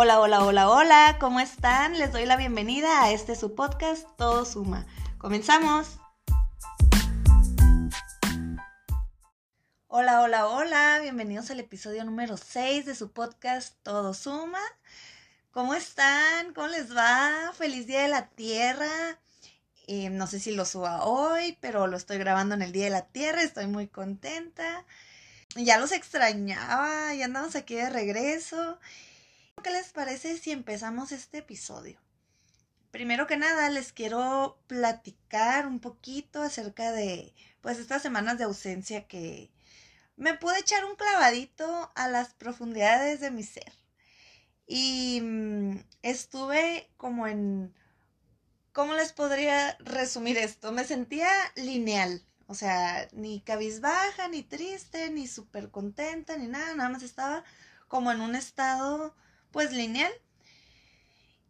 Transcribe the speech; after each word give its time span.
Hola, 0.00 0.20
hola, 0.20 0.44
hola, 0.44 0.70
hola, 0.70 1.16
¿cómo 1.18 1.40
están? 1.40 1.98
Les 1.98 2.12
doy 2.12 2.24
la 2.24 2.36
bienvenida 2.36 3.02
a 3.02 3.10
este 3.10 3.34
su 3.34 3.56
podcast 3.56 4.06
Todo 4.16 4.44
Suma. 4.44 4.86
Comenzamos. 5.18 5.98
Hola, 9.88 10.20
hola, 10.20 10.46
hola, 10.46 11.00
bienvenidos 11.02 11.50
al 11.50 11.58
episodio 11.58 12.04
número 12.04 12.36
6 12.36 12.86
de 12.86 12.94
su 12.94 13.10
podcast 13.10 13.74
Todo 13.82 14.14
Suma. 14.14 14.60
¿Cómo 15.50 15.74
están? 15.74 16.54
¿Cómo 16.54 16.68
les 16.68 16.96
va? 16.96 17.52
Feliz 17.58 17.88
Día 17.88 18.02
de 18.02 18.08
la 18.08 18.28
Tierra. 18.28 19.18
Eh, 19.88 20.10
no 20.10 20.28
sé 20.28 20.38
si 20.38 20.52
lo 20.52 20.64
suba 20.64 21.02
hoy, 21.06 21.58
pero 21.60 21.88
lo 21.88 21.96
estoy 21.96 22.18
grabando 22.18 22.54
en 22.54 22.62
el 22.62 22.70
Día 22.70 22.84
de 22.84 22.90
la 22.90 23.06
Tierra, 23.06 23.42
estoy 23.42 23.66
muy 23.66 23.88
contenta. 23.88 24.84
Ya 25.56 25.76
los 25.76 25.90
extrañaba, 25.90 27.12
ya 27.14 27.24
andamos 27.24 27.56
aquí 27.56 27.74
de 27.74 27.90
regreso. 27.90 28.78
¿Qué 29.62 29.70
les 29.70 29.92
parece 29.92 30.36
si 30.38 30.52
empezamos 30.52 31.12
este 31.12 31.38
episodio? 31.38 32.00
Primero 32.90 33.26
que 33.26 33.36
nada, 33.36 33.70
les 33.70 33.92
quiero 33.92 34.58
platicar 34.66 35.66
un 35.66 35.80
poquito 35.80 36.42
acerca 36.42 36.92
de, 36.92 37.34
pues, 37.60 37.78
estas 37.78 38.02
semanas 38.02 38.38
de 38.38 38.44
ausencia 38.44 39.06
que 39.06 39.50
me 40.16 40.34
pude 40.34 40.58
echar 40.58 40.84
un 40.84 40.96
clavadito 40.96 41.90
a 41.94 42.08
las 42.08 42.34
profundidades 42.34 43.20
de 43.20 43.30
mi 43.30 43.42
ser. 43.42 43.72
Y 44.66 45.20
mm, 45.22 45.78
estuve 46.02 46.90
como 46.96 47.26
en 47.26 47.74
¿Cómo 48.78 48.94
les 48.94 49.12
podría 49.12 49.76
resumir 49.80 50.38
esto? 50.38 50.70
Me 50.70 50.84
sentía 50.84 51.28
lineal, 51.56 52.22
o 52.46 52.54
sea, 52.54 53.08
ni 53.12 53.40
cabizbaja, 53.40 54.28
ni 54.28 54.44
triste, 54.44 55.10
ni 55.10 55.26
súper 55.26 55.72
contenta, 55.72 56.36
ni 56.36 56.46
nada, 56.46 56.76
nada 56.76 56.88
más 56.88 57.02
estaba 57.02 57.42
como 57.88 58.12
en 58.12 58.20
un 58.20 58.36
estado, 58.36 59.16
pues, 59.50 59.72
lineal. 59.72 60.12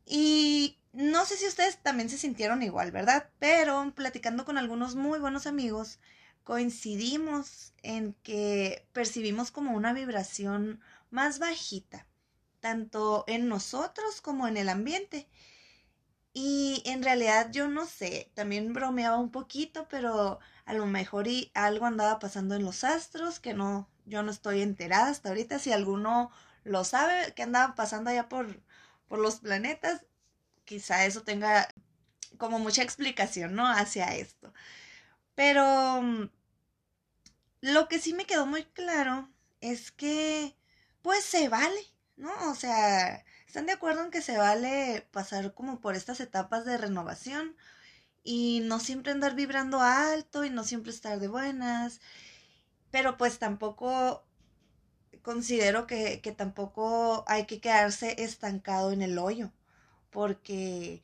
Y 0.04 0.78
no 0.92 1.24
sé 1.27 1.36
si 1.36 1.46
ustedes 1.46 1.78
también 1.82 2.08
se 2.08 2.18
sintieron 2.18 2.62
igual, 2.62 2.90
¿verdad? 2.92 3.30
Pero 3.38 3.92
platicando 3.94 4.44
con 4.44 4.58
algunos 4.58 4.94
muy 4.94 5.18
buenos 5.18 5.46
amigos, 5.46 6.00
coincidimos 6.44 7.74
en 7.82 8.14
que 8.22 8.86
percibimos 8.92 9.50
como 9.50 9.72
una 9.72 9.92
vibración 9.92 10.80
más 11.10 11.38
bajita, 11.38 12.06
tanto 12.60 13.24
en 13.27 13.48
nosotros 13.48 14.20
como 14.22 14.48
en 14.48 14.56
el 14.56 14.68
ambiente. 14.70 15.28
Y 16.33 16.83
en 16.86 17.02
realidad 17.02 17.50
yo 17.52 17.68
no 17.68 17.84
sé, 17.84 18.30
también 18.34 18.72
bromeaba 18.72 19.18
un 19.18 19.30
poquito, 19.30 19.88
pero 19.88 20.38
a 20.64 20.72
lo 20.72 20.86
mejor 20.86 21.28
y 21.28 21.50
algo 21.55 21.86
andaba 21.86 22.18
pasando 22.18 22.55
en 22.55 22.64
los 22.64 22.84
astros 22.84 23.40
que 23.40 23.55
no, 23.55 23.88
yo 24.06 24.22
no 24.22 24.30
estoy 24.30 24.62
enterada 24.62 25.10
hasta 25.10 25.28
ahorita. 25.28 25.58
Si 25.58 25.72
alguno 25.72 26.30
lo 26.64 26.84
sabe, 26.84 27.33
que 27.34 27.42
andaba 27.42 27.75
pasando 27.75 28.11
allá 28.11 28.28
por, 28.28 28.61
por 29.09 29.19
los 29.19 29.41
planetas, 29.41 30.05
quizá 30.64 31.06
eso 31.06 31.23
tenga 31.23 31.69
como 32.39 32.59
mucha 32.59 32.83
explicación, 32.83 33.55
¿no? 33.55 33.67
Hacia 33.67 34.17
esto. 34.17 34.53
Pero 35.34 36.03
mm, 36.03 36.31
lo 37.61 37.89
que 37.89 37.98
sí 37.98 38.14
me 38.14 38.27
quedó 38.27 38.47
muy 38.47 38.64
claro 38.64 39.31
es 39.61 39.91
que, 39.92 40.56
pues 41.03 41.25
se 41.25 41.48
vale, 41.48 41.81
¿no? 42.17 42.33
O 42.51 42.55
sea, 42.55 43.25
¿Están 43.48 43.64
de 43.64 43.73
acuerdo 43.73 44.05
en 44.05 44.11
que 44.11 44.20
se 44.20 44.36
vale 44.36 45.09
pasar 45.11 45.55
como 45.55 45.81
por 45.81 45.95
estas 45.95 46.20
etapas 46.20 46.67
de 46.67 46.77
renovación 46.77 47.56
y 48.25 48.61
no 48.64 48.79
siempre 48.81 49.12
andar 49.12 49.34
vibrando 49.34 49.81
alto 49.81 50.45
y 50.45 50.51
no 50.51 50.64
siempre 50.64 50.92
estar 50.92 51.19
de 51.19 51.29
buenas? 51.29 52.01
Pero 52.91 53.17
pues 53.17 53.39
tampoco 53.39 54.25
considero 55.28 55.86
que, 55.86 56.22
que 56.22 56.32
tampoco 56.32 57.22
hay 57.26 57.44
que 57.44 57.60
quedarse 57.60 58.22
estancado 58.22 58.92
en 58.92 59.02
el 59.02 59.18
hoyo, 59.18 59.52
porque 60.08 61.02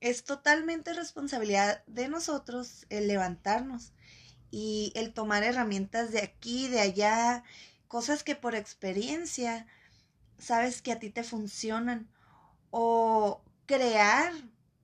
es 0.00 0.22
totalmente 0.22 0.92
responsabilidad 0.92 1.82
de 1.88 2.08
nosotros 2.08 2.86
el 2.90 3.08
levantarnos 3.08 3.92
y 4.52 4.92
el 4.94 5.12
tomar 5.12 5.42
herramientas 5.42 6.12
de 6.12 6.20
aquí, 6.20 6.68
de 6.68 6.78
allá, 6.78 7.42
cosas 7.88 8.22
que 8.22 8.36
por 8.36 8.54
experiencia 8.54 9.66
sabes 10.38 10.80
que 10.80 10.92
a 10.92 11.00
ti 11.00 11.10
te 11.10 11.24
funcionan 11.24 12.08
o 12.70 13.42
crear 13.66 14.32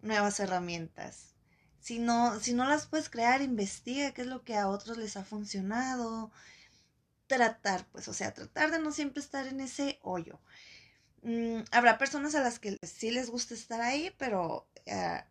nuevas 0.01 0.41
herramientas. 0.41 1.37
Si 1.79 2.01
no, 2.01 2.41
si 2.41 2.53
no 2.53 2.65
las 2.65 2.89
puedes 2.89 3.09
crear, 3.09 3.43
investiga 3.43 4.11
qué 4.11 4.23
es 4.23 4.29
lo 4.29 4.43
que 4.43 4.57
a 4.57 4.67
otros 4.69 4.99
les 4.99 5.17
ha 5.17 5.25
funcionado. 5.25 6.33
Tratar, 7.35 7.87
pues, 7.93 8.09
o 8.09 8.13
sea, 8.13 8.35
tratar 8.35 8.71
de 8.71 8.79
no 8.79 8.93
siempre 8.93 9.23
estar 9.23 9.47
en 9.47 9.61
ese 9.61 9.99
hoyo. 10.03 10.39
Mm, 11.23 11.61
habrá 11.71 11.97
personas 11.97 12.35
a 12.35 12.43
las 12.43 12.59
que 12.59 12.77
sí 12.83 13.11
les 13.11 13.31
gusta 13.31 13.55
estar 13.55 13.81
ahí, 13.81 14.15
pero 14.19 14.67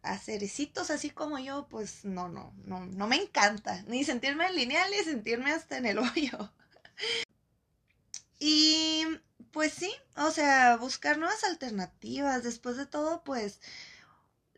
a 0.02 0.18
cerecitos 0.18 0.90
así 0.90 1.10
como 1.10 1.38
yo, 1.38 1.68
pues 1.70 2.06
no, 2.06 2.28
no, 2.30 2.54
no, 2.66 2.86
no 2.86 3.08
me 3.08 3.18
encanta. 3.18 3.84
Ni 3.84 4.04
sentirme 4.04 4.48
en 4.48 4.56
lineal 4.56 4.90
ni 4.90 5.04
sentirme 5.04 5.52
hasta 5.52 5.78
en 5.78 5.86
el 5.86 6.00
hoyo. 6.00 6.52
y 8.40 9.06
pues 9.52 9.74
sí, 9.74 9.94
o 10.16 10.32
sea, 10.32 10.78
buscar 10.78 11.20
nuevas 11.20 11.44
alternativas. 11.44 12.44
Después 12.44 12.78
de 12.78 12.86
todo, 12.88 13.24
pues 13.24 13.60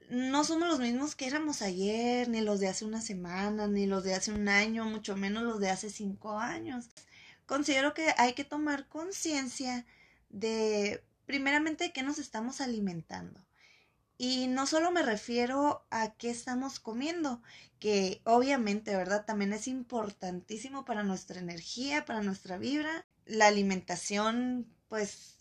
no 0.10 0.44
somos 0.44 0.70
los 0.70 0.80
mismos 0.80 1.16
que 1.16 1.28
éramos 1.28 1.62
ayer, 1.62 2.30
ni 2.30 2.42
los 2.42 2.60
de 2.60 2.68
hace 2.68 2.86
una 2.86 3.02
semana, 3.02 3.68
ni 3.68 3.88
los 3.88 4.04
de 4.04 4.14
hace 4.14 4.32
un 4.32 4.48
año, 4.48 4.86
mucho 4.86 5.16
menos 5.16 5.44
los 5.44 5.60
de 5.60 5.72
hace 5.72 5.90
cinco 5.90 6.38
años. 6.40 6.90
Considero 7.46 7.94
que 7.94 8.14
hay 8.18 8.34
que 8.34 8.44
tomar 8.44 8.88
conciencia 8.88 9.86
de, 10.30 11.04
primeramente, 11.26 11.92
qué 11.92 12.04
nos 12.04 12.20
estamos 12.20 12.62
alimentando. 12.62 13.44
Y 14.18 14.48
no 14.48 14.68
solo 14.68 14.92
me 14.92 15.04
refiero 15.04 15.86
a 15.90 16.14
qué 16.14 16.30
estamos 16.30 16.80
comiendo, 16.80 17.42
que 17.80 18.22
obviamente, 18.24 18.96
¿verdad? 18.96 19.26
También 19.26 19.54
es 19.54 19.68
importantísimo 19.68 20.86
para 20.86 21.04
nuestra 21.04 21.40
energía, 21.40 22.06
para 22.06 22.22
nuestra 22.22 22.58
vibra. 22.58 23.06
La 23.26 23.48
alimentación 23.48 24.68
pues, 24.88 25.38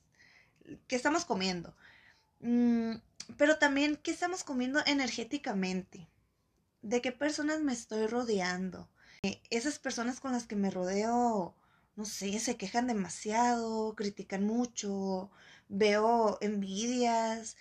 qué 0.89 0.97
estamos 0.97 1.25
comiendo. 1.25 1.77
Mm, 2.41 2.95
pero 3.37 3.59
también 3.59 3.97
qué 3.97 4.11
estamos 4.11 4.45
comiendo 4.45 4.81
energéticamente. 4.87 6.09
De 6.81 7.01
qué 7.01 7.13
personas 7.13 7.61
me 7.61 7.73
estoy 7.73 8.07
rodeando. 8.07 8.89
Eh, 9.23 9.41
esas 9.51 9.79
personas 9.79 10.21
con 10.21 10.33
las 10.33 10.47
que 10.47 10.57
me 10.57 10.71
rodeo, 10.71 11.55
no 11.97 12.05
sé, 12.05 12.39
se 12.39 12.57
quejan 12.57 12.87
demasiado, 12.87 13.95
critican 13.95 14.45
mucho, 14.45 15.31
veo 15.69 16.39
envidias. 16.41 17.57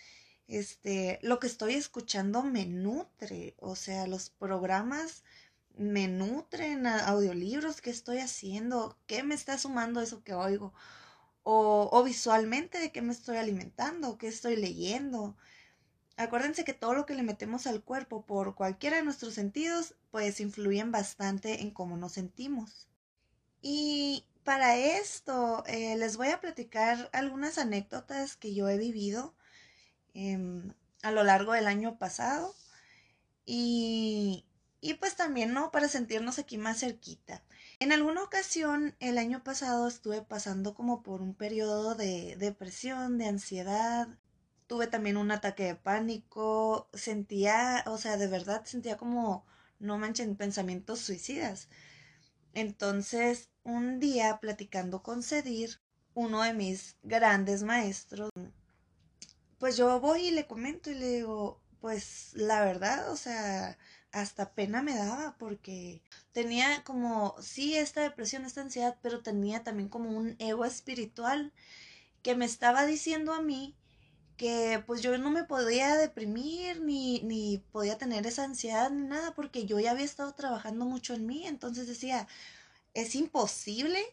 Este, 0.47 1.19
lo 1.24 1.40
que 1.40 1.47
estoy 1.47 1.75
escuchando 1.75 2.44
me 2.44 2.66
nutre, 2.66 3.56
o 3.59 3.75
sea, 3.75 4.08
los 4.08 4.30
programas 4.30 5.24
me 5.78 6.08
nutren, 6.08 6.86
audiolibros 6.88 7.81
que 7.81 7.90
estoy 7.90 8.19
haciendo, 8.19 8.97
qué 9.08 9.24
me 9.24 9.36
está 9.36 9.58
sumando 9.58 10.02
eso 10.02 10.24
que 10.24 10.34
oigo 10.34 10.74
o, 11.44 12.03
visualmente 12.03 12.80
de 12.80 12.92
qué 12.92 13.02
me 13.02 13.13
estoy 13.13 13.38
alimentando, 13.38 14.18
qué 14.18 14.28
estoy 14.28 14.56
leyendo. 14.56 15.36
Acuérdense 16.18 16.63
que 16.66 16.74
todo 16.74 16.94
lo 16.94 17.06
que 17.06 17.16
le 17.16 17.24
metemos 17.24 17.68
al 17.68 17.84
cuerpo 17.84 18.25
por 18.25 18.56
cualquiera 18.56 18.98
de 18.98 19.03
nuestros 19.03 19.34
sentidos, 19.34 19.96
pues 20.12 20.40
influyen 20.40 20.92
bastante 20.92 21.62
en 21.62 21.72
cómo 21.72 21.98
nos 21.98 22.13
sentimos. 22.13 22.91
Y 23.62 24.26
para 24.44 24.78
esto 24.78 25.64
eh, 25.68 25.96
les 25.98 26.18
voy 26.18 26.30
a 26.30 26.42
platicar 26.42 27.10
algunas 27.14 27.58
anécdotas 27.58 28.36
que 28.36 28.54
yo 28.54 28.70
he 28.70 28.78
vivido 28.78 29.36
em, 30.14 30.74
a 31.04 31.12
lo 31.12 31.24
largo 31.24 31.54
del 31.54 31.68
año 31.68 31.98
pasado. 31.98 32.56
Y, 33.46 34.46
y 34.82 34.96
pues 34.96 35.16
también, 35.16 35.54
¿no? 35.54 35.72
Para 35.72 35.88
sentirnos 35.88 36.40
aquí 36.40 36.58
más 36.58 36.80
cerquita. 36.80 37.44
En 37.80 37.92
alguna 37.92 38.24
ocasión 38.24 38.96
el 39.00 39.18
año 39.18 39.44
pasado 39.44 39.88
estuve 39.88 40.22
pasando 40.22 40.74
como 40.74 41.04
por 41.04 41.22
un 41.22 41.34
periodo 41.36 41.96
de 41.96 42.36
depresión, 42.38 43.18
de 43.18 43.25
ansiedad. 43.28 44.07
Tuve 44.68 44.88
también 44.88 45.18
un 45.18 45.31
ataque 45.31 45.64
de 45.66 45.75
pánico. 45.75 46.90
Sentía, 46.94 47.84
o 47.88 47.98
sea, 47.98 48.18
de 48.18 48.28
verdad 48.28 48.66
sentía 48.66 48.98
como, 48.98 49.46
no 49.80 49.98
manchen, 49.98 50.36
pensamientos 50.36 51.00
suicidas. 51.00 51.69
Entonces, 52.53 53.50
un 53.63 54.00
día 54.00 54.39
platicando 54.42 55.03
con 55.03 55.24
Cedir, 55.24 55.80
uno 56.13 56.44
de 56.44 56.53
mis 56.53 56.98
grandes 57.03 57.63
maestros, 57.63 58.30
pues 59.59 59.77
yo 59.77 60.00
voy 60.00 60.27
y 60.27 60.31
le 60.31 60.48
comento 60.48 60.89
y 60.92 60.95
le 60.95 61.07
digo, 61.07 61.62
pues 61.80 62.31
la 62.33 62.63
verdad, 62.63 63.12
o 63.12 63.15
sea, 63.15 63.77
hasta 64.12 64.53
pena 64.53 64.81
me 64.81 64.95
daba 64.95 65.36
porque 65.38 66.01
tenía 66.33 66.83
como, 66.83 67.36
sí, 67.42 67.75
esta 67.75 68.01
depresión, 68.01 68.45
esta 68.45 68.62
ansiedad, 68.62 68.97
pero 69.01 69.21
tenía 69.21 69.63
también 69.63 69.89
como 69.89 70.09
un 70.09 70.36
ego 70.39 70.65
espiritual 70.65 71.54
que 72.21 72.36
me 72.36 72.45
estaba 72.45 72.86
diciendo 72.86 73.33
a 73.33 73.42
mí 73.42 73.75
que 74.42 74.84
pues 74.88 75.02
yo 75.04 75.16
no 75.20 75.30
me 75.30 75.44
podía 75.44 75.96
deprimir 75.98 76.82
ni, 76.82 77.20
ni 77.22 77.60
podía 77.72 78.00
tener 78.00 78.26
esa 78.26 78.44
ansiedad 78.44 78.90
ni 78.90 79.08
nada 79.08 79.36
porque 79.36 79.68
yo 79.68 79.80
ya 79.80 79.92
había 79.92 80.04
estado 80.06 80.34
trabajando 80.34 80.84
mucho 80.84 81.14
en 81.14 81.28
mí, 81.28 81.46
entonces 81.46 81.88
decía, 81.88 82.28
es 82.96 83.14
imposible 83.14 84.04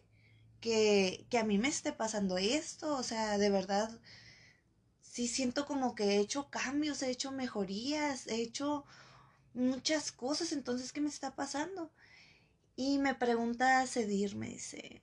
que, 0.60 1.24
que 1.30 1.38
a 1.38 1.44
mí 1.44 1.56
me 1.56 1.68
esté 1.68 1.92
pasando 1.94 2.36
esto, 2.36 2.94
o 2.94 3.02
sea, 3.02 3.38
de 3.38 3.48
verdad, 3.48 3.90
sí 5.00 5.28
siento 5.28 5.64
como 5.64 5.94
que 5.94 6.04
he 6.04 6.18
hecho 6.18 6.50
cambios, 6.50 7.02
he 7.02 7.08
hecho 7.10 7.32
mejorías, 7.32 8.26
he 8.26 8.42
hecho 8.42 8.84
muchas 9.54 10.12
cosas, 10.12 10.52
entonces, 10.52 10.92
¿qué 10.92 11.00
me 11.00 11.08
está 11.08 11.34
pasando? 11.34 11.90
Y 12.76 12.98
me 12.98 13.14
pregunta 13.14 13.86
Cedir, 13.86 14.36
me 14.36 14.50
dice, 14.50 15.00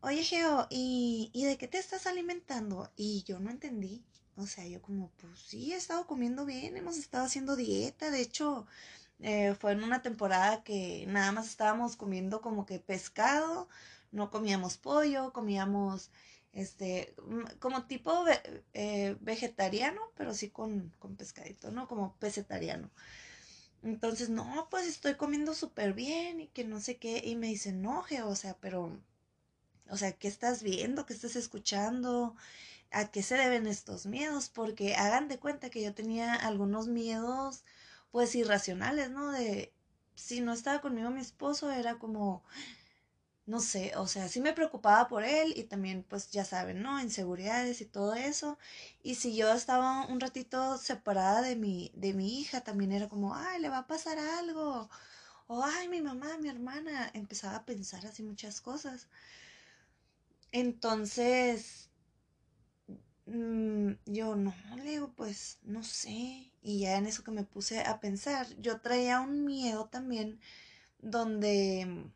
oye 0.00 0.22
Geo, 0.22 0.66
¿y, 0.70 1.30
¿y 1.32 1.44
de 1.44 1.58
qué 1.58 1.68
te 1.68 1.78
estás 1.78 2.06
alimentando? 2.06 2.90
Y 2.96 3.22
yo 3.24 3.40
no 3.40 3.50
entendí. 3.50 4.04
O 4.36 4.46
sea, 4.46 4.66
yo 4.66 4.82
como, 4.82 5.10
pues 5.18 5.38
sí, 5.40 5.72
he 5.72 5.76
estado 5.76 6.06
comiendo 6.06 6.44
bien, 6.44 6.76
hemos 6.76 6.98
estado 6.98 7.24
haciendo 7.24 7.56
dieta, 7.56 8.10
de 8.10 8.20
hecho, 8.20 8.66
eh, 9.20 9.54
fue 9.58 9.72
en 9.72 9.82
una 9.82 10.02
temporada 10.02 10.62
que 10.62 11.06
nada 11.08 11.32
más 11.32 11.46
estábamos 11.48 11.96
comiendo 11.96 12.42
como 12.42 12.66
que 12.66 12.78
pescado, 12.78 13.68
no 14.12 14.30
comíamos 14.30 14.76
pollo, 14.78 15.32
comíamos 15.32 16.10
este, 16.52 17.14
mm, 17.26 17.58
como 17.60 17.86
tipo 17.86 18.24
eh, 18.74 19.16
vegetariano, 19.20 20.02
pero 20.16 20.34
sí 20.34 20.50
con, 20.50 20.92
con 20.98 21.16
pescadito, 21.16 21.70
¿no? 21.70 21.88
Como 21.88 22.14
pesetariano. 22.16 22.90
Entonces, 23.82 24.28
no, 24.30 24.68
pues 24.70 24.86
estoy 24.86 25.14
comiendo 25.14 25.54
súper 25.54 25.94
bien 25.94 26.40
y 26.40 26.48
que 26.48 26.64
no 26.64 26.80
sé 26.80 26.98
qué. 26.98 27.22
Y 27.24 27.36
me 27.36 27.48
dice, 27.48 27.72
no, 27.72 28.02
Geo, 28.02 28.28
o 28.28 28.36
sea, 28.36 28.56
pero, 28.60 28.98
o 29.90 29.96
sea, 29.96 30.12
¿qué 30.12 30.28
estás 30.28 30.62
viendo? 30.62 31.06
¿Qué 31.06 31.14
estás 31.14 31.36
escuchando? 31.36 32.36
¿A 32.92 33.10
qué 33.10 33.22
se 33.22 33.36
deben 33.36 33.66
estos 33.66 34.06
miedos? 34.06 34.48
Porque 34.50 34.96
hagan 34.96 35.28
de 35.28 35.38
cuenta 35.38 35.70
que 35.70 35.82
yo 35.82 35.94
tenía 35.94 36.34
algunos 36.34 36.88
miedos, 36.88 37.64
pues, 38.12 38.34
irracionales, 38.36 39.10
¿no? 39.10 39.32
De, 39.32 39.72
si 40.16 40.40
no 40.40 40.52
estaba 40.54 40.80
conmigo 40.82 41.10
mi 41.10 41.20
esposo, 41.20 41.70
era 41.72 41.98
como, 41.98 42.44
no 43.46 43.60
sé, 43.60 43.92
o 43.96 44.06
sea, 44.08 44.28
sí 44.28 44.40
me 44.40 44.52
preocupaba 44.52 45.06
por 45.08 45.22
él 45.24 45.52
y 45.56 45.64
también, 45.64 46.02
pues 46.08 46.30
ya 46.30 46.44
saben, 46.44 46.82
¿no? 46.82 47.00
Inseguridades 47.00 47.80
y 47.80 47.86
todo 47.86 48.14
eso. 48.14 48.58
Y 49.02 49.14
si 49.16 49.36
yo 49.36 49.52
estaba 49.52 50.06
un 50.06 50.20
ratito 50.20 50.76
separada 50.78 51.42
de 51.42 51.54
mi, 51.56 51.92
de 51.94 52.12
mi 52.12 52.40
hija, 52.40 52.62
también 52.62 52.92
era 52.92 53.08
como, 53.08 53.34
ay, 53.36 53.60
le 53.60 53.68
va 53.68 53.78
a 53.78 53.86
pasar 53.86 54.18
algo. 54.18 54.88
O, 55.48 55.64
ay, 55.64 55.88
mi 55.88 56.02
mamá, 56.02 56.38
mi 56.38 56.48
hermana. 56.48 57.10
Empezaba 57.14 57.56
a 57.56 57.64
pensar 57.66 58.04
así 58.06 58.22
muchas 58.24 58.60
cosas. 58.60 59.08
Entonces, 60.58 61.90
mm, 63.26 63.92
yo 64.06 64.36
no, 64.36 64.54
le 64.76 64.84
digo, 64.84 65.12
pues, 65.14 65.58
no 65.64 65.82
sé. 65.82 66.50
Y 66.62 66.80
ya 66.80 66.96
en 66.96 67.06
eso 67.06 67.22
que 67.22 67.30
me 67.30 67.44
puse 67.44 67.80
a 67.80 68.00
pensar, 68.00 68.46
yo 68.58 68.80
traía 68.80 69.20
un 69.20 69.44
miedo 69.44 69.88
también 69.90 70.40
donde 70.98 72.10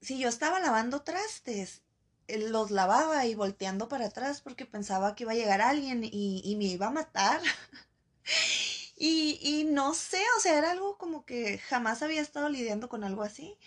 si 0.00 0.18
yo 0.18 0.30
estaba 0.30 0.60
lavando 0.60 1.02
trastes, 1.02 1.82
eh, 2.26 2.38
los 2.38 2.70
lavaba 2.70 3.26
y 3.26 3.34
volteando 3.34 3.88
para 3.88 4.06
atrás 4.06 4.40
porque 4.40 4.64
pensaba 4.64 5.14
que 5.14 5.24
iba 5.24 5.32
a 5.32 5.34
llegar 5.34 5.60
alguien 5.60 6.02
y, 6.04 6.54
me 6.56 6.64
iba 6.64 6.86
a 6.86 6.90
matar. 6.90 7.42
y, 8.96 9.38
y, 9.42 9.64
no 9.64 9.92
sé, 9.92 10.22
o 10.38 10.40
sea, 10.40 10.56
era 10.56 10.70
algo 10.70 10.96
como 10.96 11.26
que 11.26 11.58
jamás 11.58 12.02
había 12.02 12.22
estado 12.22 12.48
lidiando 12.48 12.88
con 12.88 13.04
algo 13.04 13.22
así. 13.22 13.58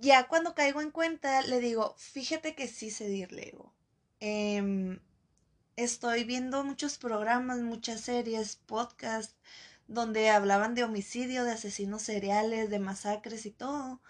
Ya 0.00 0.28
cuando 0.28 0.54
caigo 0.54 0.80
en 0.80 0.90
cuenta, 0.90 1.42
le 1.42 1.60
digo, 1.60 1.94
fíjate 1.98 2.54
que 2.54 2.68
sí 2.68 2.90
sé 2.90 3.08
Lego. 3.30 3.72
Em, 4.20 5.00
estoy 5.76 6.24
viendo 6.24 6.64
muchos 6.64 6.98
programas, 6.98 7.60
muchas 7.60 8.00
series, 8.02 8.56
podcasts, 8.56 9.36
donde 9.88 10.30
hablaban 10.30 10.74
de 10.74 10.84
homicidio, 10.84 11.44
de 11.44 11.52
asesinos 11.52 12.02
seriales, 12.02 12.70
de 12.70 12.78
masacres 12.78 13.46
y 13.46 13.50
todo. 13.50 14.00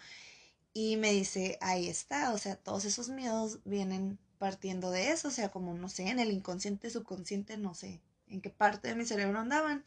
Y 0.73 0.97
me 0.97 1.13
dice, 1.13 1.59
ahí 1.61 1.89
está, 1.89 2.33
o 2.33 2.39
sea, 2.39 2.57
todos 2.57 2.85
esos 2.85 3.09
miedos 3.09 3.61
vienen 3.65 4.19
partiendo 4.39 4.91
de 4.91 5.11
eso, 5.11 5.29
o 5.29 5.31
sea, 5.31 5.51
como 5.51 5.75
no 5.75 5.89
sé, 5.89 6.09
en 6.09 6.19
el 6.21 6.33
inconsciente, 6.33 6.91
subconsciente, 6.91 7.57
no 7.59 7.75
sé 7.75 8.03
en 8.29 8.41
qué 8.41 8.51
parte 8.51 8.89
de 8.89 8.95
mi 8.95 9.05
cerebro 9.07 9.39
andaban. 9.39 9.85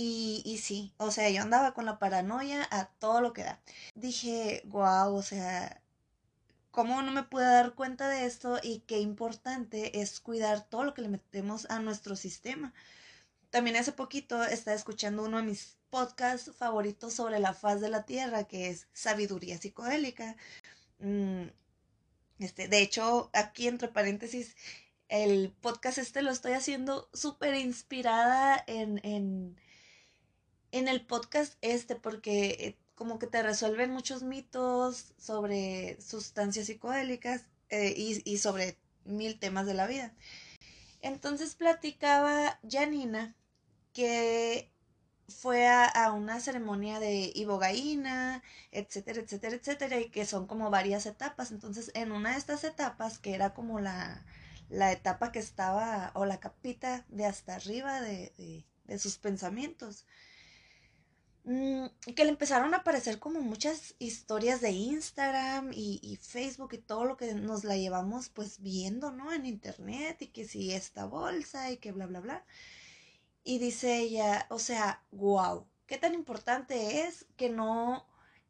Y, 0.00 0.42
y 0.44 0.58
sí, 0.58 0.94
o 0.98 1.10
sea, 1.10 1.28
yo 1.28 1.42
andaba 1.42 1.74
con 1.74 1.84
la 1.84 1.98
paranoia 1.98 2.68
a 2.70 2.86
todo 3.00 3.20
lo 3.20 3.32
que 3.32 3.42
da. 3.42 3.60
Dije, 3.96 4.62
wow, 4.66 5.12
o 5.12 5.22
sea, 5.22 5.82
¿cómo 6.70 7.02
no 7.02 7.10
me 7.10 7.24
pude 7.24 7.44
dar 7.44 7.74
cuenta 7.74 8.08
de 8.08 8.24
esto? 8.24 8.60
Y 8.62 8.80
qué 8.86 9.00
importante 9.00 10.00
es 10.00 10.20
cuidar 10.20 10.68
todo 10.68 10.84
lo 10.84 10.94
que 10.94 11.02
le 11.02 11.08
metemos 11.08 11.68
a 11.68 11.80
nuestro 11.80 12.14
sistema. 12.14 12.72
También 13.50 13.74
hace 13.74 13.90
poquito 13.90 14.44
estaba 14.44 14.76
escuchando 14.76 15.24
uno 15.24 15.38
de 15.38 15.42
mis 15.42 15.78
podcast 15.90 16.50
favorito 16.52 17.10
sobre 17.10 17.40
la 17.40 17.52
faz 17.52 17.80
de 17.80 17.88
la 17.88 18.04
Tierra, 18.04 18.44
que 18.44 18.68
es 18.68 18.86
Sabiduría 18.92 19.58
Psicodélica. 19.58 20.36
Mm, 21.00 21.46
este, 22.38 22.68
de 22.68 22.82
hecho, 22.82 23.30
aquí 23.32 23.66
entre 23.66 23.88
paréntesis, 23.88 24.54
el 25.08 25.52
podcast 25.60 25.98
este 25.98 26.22
lo 26.22 26.30
estoy 26.30 26.52
haciendo 26.52 27.08
súper 27.12 27.54
inspirada 27.56 28.62
en, 28.68 29.00
en, 29.02 29.58
en, 30.72 30.88
el 30.88 31.04
podcast 31.06 31.54
este, 31.62 31.96
porque 31.96 32.48
eh, 32.60 32.76
como 32.94 33.18
que 33.18 33.26
te 33.26 33.42
resuelven 33.42 33.92
muchos 33.92 34.22
mitos 34.22 35.12
sobre 35.18 36.00
sustancias 36.00 36.66
psicodélicas 36.66 37.44
eh, 37.70 37.94
y, 37.96 38.22
y 38.24 38.38
sobre 38.38 38.76
mil 39.04 39.38
temas 39.38 39.66
de 39.66 39.74
la 39.74 39.86
vida. 39.86 40.14
Entonces 41.00 41.54
platicaba 41.54 42.58
Janina 42.68 43.36
que 43.92 44.70
fue 45.28 45.68
a, 45.68 46.12
una 46.12 46.40
ceremonia 46.40 47.00
de 47.00 47.32
ibogaína, 47.34 48.42
etcétera, 48.72 49.20
etcétera, 49.20 49.56
etcétera, 49.56 50.00
y 50.00 50.08
que 50.10 50.24
son 50.24 50.46
como 50.46 50.70
varias 50.70 51.06
etapas. 51.06 51.50
Entonces, 51.50 51.90
en 51.94 52.12
una 52.12 52.32
de 52.32 52.38
estas 52.38 52.64
etapas, 52.64 53.18
que 53.18 53.34
era 53.34 53.54
como 53.54 53.80
la, 53.80 54.24
la 54.70 54.92
etapa 54.92 55.32
que 55.32 55.38
estaba, 55.38 56.12
o 56.14 56.24
la 56.24 56.40
capita 56.40 57.04
de 57.08 57.26
hasta 57.26 57.56
arriba 57.56 58.00
de, 58.00 58.64
de, 58.84 58.98
sus 58.98 59.18
pensamientos, 59.18 60.06
que 61.48 62.24
le 62.24 62.30
empezaron 62.30 62.74
a 62.74 62.78
aparecer 62.78 63.18
como 63.18 63.40
muchas 63.40 63.94
historias 63.98 64.60
de 64.60 64.70
Instagram 64.70 65.70
y, 65.72 65.98
y, 66.02 66.16
Facebook 66.16 66.74
y 66.74 66.78
todo 66.78 67.06
lo 67.06 67.16
que 67.16 67.32
nos 67.34 67.64
la 67.64 67.76
llevamos 67.76 68.28
pues 68.28 68.60
viendo, 68.60 69.12
¿no? 69.12 69.32
En 69.32 69.46
internet 69.46 70.20
y 70.20 70.26
que 70.26 70.44
si 70.46 70.72
esta 70.72 71.06
bolsa 71.06 71.70
y 71.70 71.78
que 71.78 71.92
bla, 71.92 72.06
bla, 72.06 72.20
bla. 72.20 72.44
Y 73.44 73.58
dice 73.58 73.98
ella, 73.98 74.46
o 74.50 74.58
sea, 74.58 75.02
wow, 75.10 75.66
qué 75.86 75.96
tan 75.96 76.12
importante 76.12 77.06
es 77.06 77.24
que 77.36 77.48
no 77.48 78.06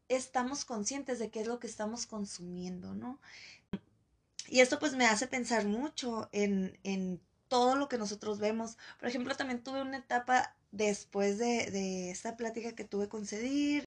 estamos 0.09 0.65
conscientes 0.65 1.19
de 1.19 1.29
qué 1.31 1.39
es 1.39 1.47
lo 1.47 1.59
que 1.59 1.67
estamos 1.67 2.05
consumiendo, 2.05 2.93
¿no? 2.93 3.21
Y 4.49 4.59
esto 4.59 4.77
pues 4.77 4.95
me 4.95 5.05
hace 5.05 5.27
pensar 5.27 5.65
mucho 5.65 6.27
en, 6.33 6.77
en 6.83 7.21
todo 7.47 7.75
lo 7.75 7.87
que 7.87 7.97
nosotros 7.97 8.39
vemos. 8.39 8.77
Por 8.99 9.07
ejemplo, 9.07 9.35
también 9.37 9.63
tuve 9.63 9.81
una 9.81 9.97
etapa 9.97 10.55
después 10.71 11.37
de, 11.37 11.71
de 11.71 12.11
esta 12.11 12.37
plática 12.37 12.73
que 12.73 12.83
tuve 12.83 13.07
con 13.07 13.25
Cedir. 13.25 13.85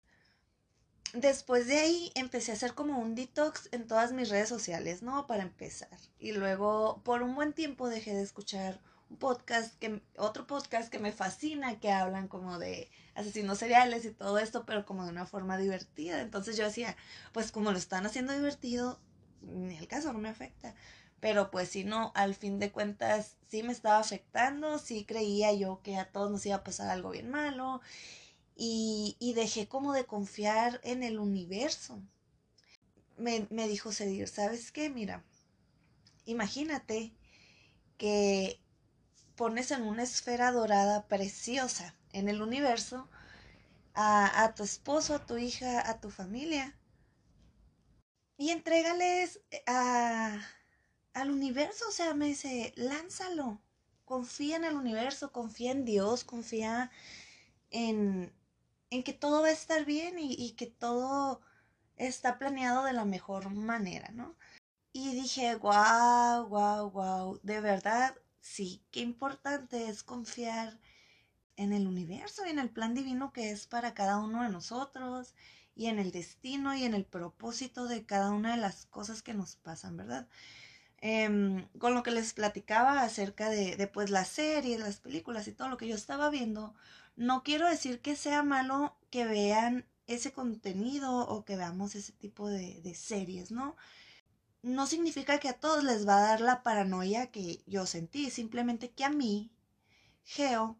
Después 1.14 1.66
de 1.66 1.78
ahí 1.78 2.12
empecé 2.14 2.52
a 2.52 2.54
hacer 2.54 2.74
como 2.74 2.98
un 2.98 3.14
detox 3.14 3.68
en 3.72 3.86
todas 3.86 4.12
mis 4.12 4.30
redes 4.30 4.48
sociales, 4.48 5.02
¿no? 5.02 5.26
Para 5.26 5.42
empezar. 5.42 5.98
Y 6.18 6.32
luego 6.32 7.02
por 7.04 7.22
un 7.22 7.34
buen 7.34 7.52
tiempo 7.52 7.88
dejé 7.88 8.14
de 8.14 8.22
escuchar 8.22 8.80
podcast, 9.18 9.78
que, 9.78 10.02
otro 10.16 10.46
podcast 10.46 10.90
que 10.90 10.98
me 10.98 11.12
fascina, 11.12 11.78
que 11.78 11.90
hablan 11.90 12.28
como 12.28 12.58
de 12.58 12.90
asesinos 13.14 13.58
seriales 13.58 14.04
y 14.04 14.10
todo 14.10 14.38
esto, 14.38 14.64
pero 14.64 14.84
como 14.84 15.04
de 15.04 15.10
una 15.10 15.26
forma 15.26 15.56
divertida. 15.56 16.20
Entonces 16.20 16.56
yo 16.56 16.64
decía, 16.64 16.96
pues 17.32 17.52
como 17.52 17.72
lo 17.72 17.78
están 17.78 18.06
haciendo 18.06 18.32
divertido, 18.32 18.98
ni 19.42 19.76
el 19.76 19.88
caso 19.88 20.12
no 20.12 20.18
me 20.18 20.28
afecta. 20.28 20.74
Pero 21.22 21.50
pues 21.52 21.70
si 21.70 21.84
no, 21.84 22.12
al 22.14 22.34
fin 22.34 22.58
de 22.58 22.72
cuentas 22.72 23.36
sí 23.48 23.62
me 23.62 23.72
estaba 23.72 23.98
afectando, 23.98 24.78
sí 24.78 25.06
creía 25.06 25.54
yo 25.54 25.80
que 25.82 25.96
a 25.96 26.10
todos 26.12 26.30
nos 26.30 26.44
iba 26.46 26.56
a 26.56 26.64
pasar 26.64 26.90
algo 26.90 27.12
bien 27.12 27.30
malo 27.30 27.80
y, 28.56 29.16
y 29.20 29.34
dejé 29.34 29.68
como 29.68 29.94
de 29.94 30.04
confiar 30.06 30.80
en 30.84 31.02
el 31.02 31.18
universo. 31.20 32.02
Me, 33.16 33.46
me 33.50 33.68
dijo 33.68 33.92
Cedir, 33.92 34.28
¿sabes 34.28 34.72
qué? 34.72 34.90
Mira, 34.90 35.24
imagínate 36.26 37.12
que 37.98 38.60
pones 39.36 39.70
en 39.70 39.82
una 39.82 40.02
esfera 40.02 40.52
dorada 40.52 41.06
preciosa 41.08 41.94
en 42.12 42.28
el 42.28 42.42
universo 42.42 43.08
a, 43.94 44.52
tu 44.56 44.64
esposo, 44.64 45.14
a 45.14 45.26
tu 45.26 45.36
hija, 45.38 45.88
a 45.88 46.00
tu 46.00 46.10
familia. 46.10 46.76
Y 48.36 48.50
entrégales 48.50 49.40
eh, 49.50 49.62
a, 49.66 50.40
al 51.14 51.30
universo, 51.30 51.86
o 51.88 51.92
sea, 51.92 52.14
me 52.14 52.26
dice, 52.26 52.72
lánzalo, 52.76 53.60
confía 54.04 54.56
en 54.56 54.64
el 54.64 54.74
universo, 54.74 55.32
confía 55.32 55.72
en 55.72 55.84
Dios, 55.84 56.24
confía 56.24 56.90
en, 57.70 58.32
en 58.90 59.02
que 59.02 59.12
todo 59.12 59.42
va 59.42 59.48
a 59.48 59.52
estar 59.52 59.84
bien 59.84 60.16
y, 60.18 60.52
que 60.52 60.66
todo 60.66 61.40
está 61.96 62.38
planeado 62.38 62.84
de 62.84 62.92
la 62.92 63.04
mejor 63.04 63.50
manera, 63.50 64.10
¿no? 64.12 64.36
Y 64.92 65.14
dije, 65.14 65.56
wow, 65.56 66.46
wow, 66.48 66.90
wow, 66.90 67.40
de 67.42 67.60
verdad 67.60 68.14
sí, 68.40 68.82
qué 68.90 69.00
importante 69.00 69.88
es 69.88 70.02
confiar 70.02 70.78
en 71.56 71.72
el 71.72 71.86
universo 71.86 72.44
y 72.46 72.50
en 72.50 72.58
el 72.58 72.70
plan 72.70 72.94
divino 72.94 73.32
que 73.32 73.50
es 73.50 73.66
para 73.66 73.94
cada 73.94 74.18
uno 74.18 74.42
de 74.42 74.50
nosotros 74.50 75.34
y 75.74 75.86
en 75.86 75.98
el 75.98 76.12
destino 76.12 76.74
y 76.74 76.84
en 76.84 76.94
el 76.94 77.04
propósito 77.04 77.86
de 77.86 78.04
cada 78.04 78.30
una 78.30 78.52
de 78.52 78.60
las 78.60 78.86
cosas 78.86 79.22
que 79.22 79.34
nos 79.34 79.56
pasan, 79.56 79.96
¿verdad? 79.96 80.28
Em, 81.04 81.66
con 81.78 81.94
lo 81.94 82.04
que 82.04 82.12
les 82.12 82.32
platicaba 82.32 83.02
acerca 83.02 83.50
de, 83.50 83.88
pues 83.88 84.08
las 84.10 84.28
series, 84.28 84.78
las 84.78 85.00
películas 85.00 85.48
y 85.48 85.52
todo 85.52 85.68
lo 85.68 85.76
que 85.76 85.88
yo 85.88 85.96
estaba 85.96 86.30
viendo, 86.30 86.74
no 87.16 87.42
quiero 87.42 87.68
decir 87.68 88.00
que 88.00 88.14
sea 88.14 88.44
malo 88.44 88.96
que 89.10 89.24
vean 89.24 89.84
ese 90.06 90.32
contenido 90.32 91.26
o 91.28 91.44
que 91.44 91.56
veamos 91.56 91.96
ese 91.96 92.12
tipo 92.12 92.48
de 92.48 92.94
series, 92.94 93.50
¿no? 93.50 93.76
No 94.62 94.86
significa 94.86 95.38
que 95.38 95.48
a 95.48 95.58
todos 95.58 95.82
les 95.82 96.06
va 96.06 96.18
a 96.18 96.28
dar 96.28 96.40
la 96.40 96.62
paranoia 96.62 97.32
que 97.32 97.62
yo 97.66 97.84
sentí, 97.86 98.30
simplemente 98.30 98.90
que 98.90 99.04
a 99.04 99.10
mí, 99.10 99.50
Geo, 100.24 100.78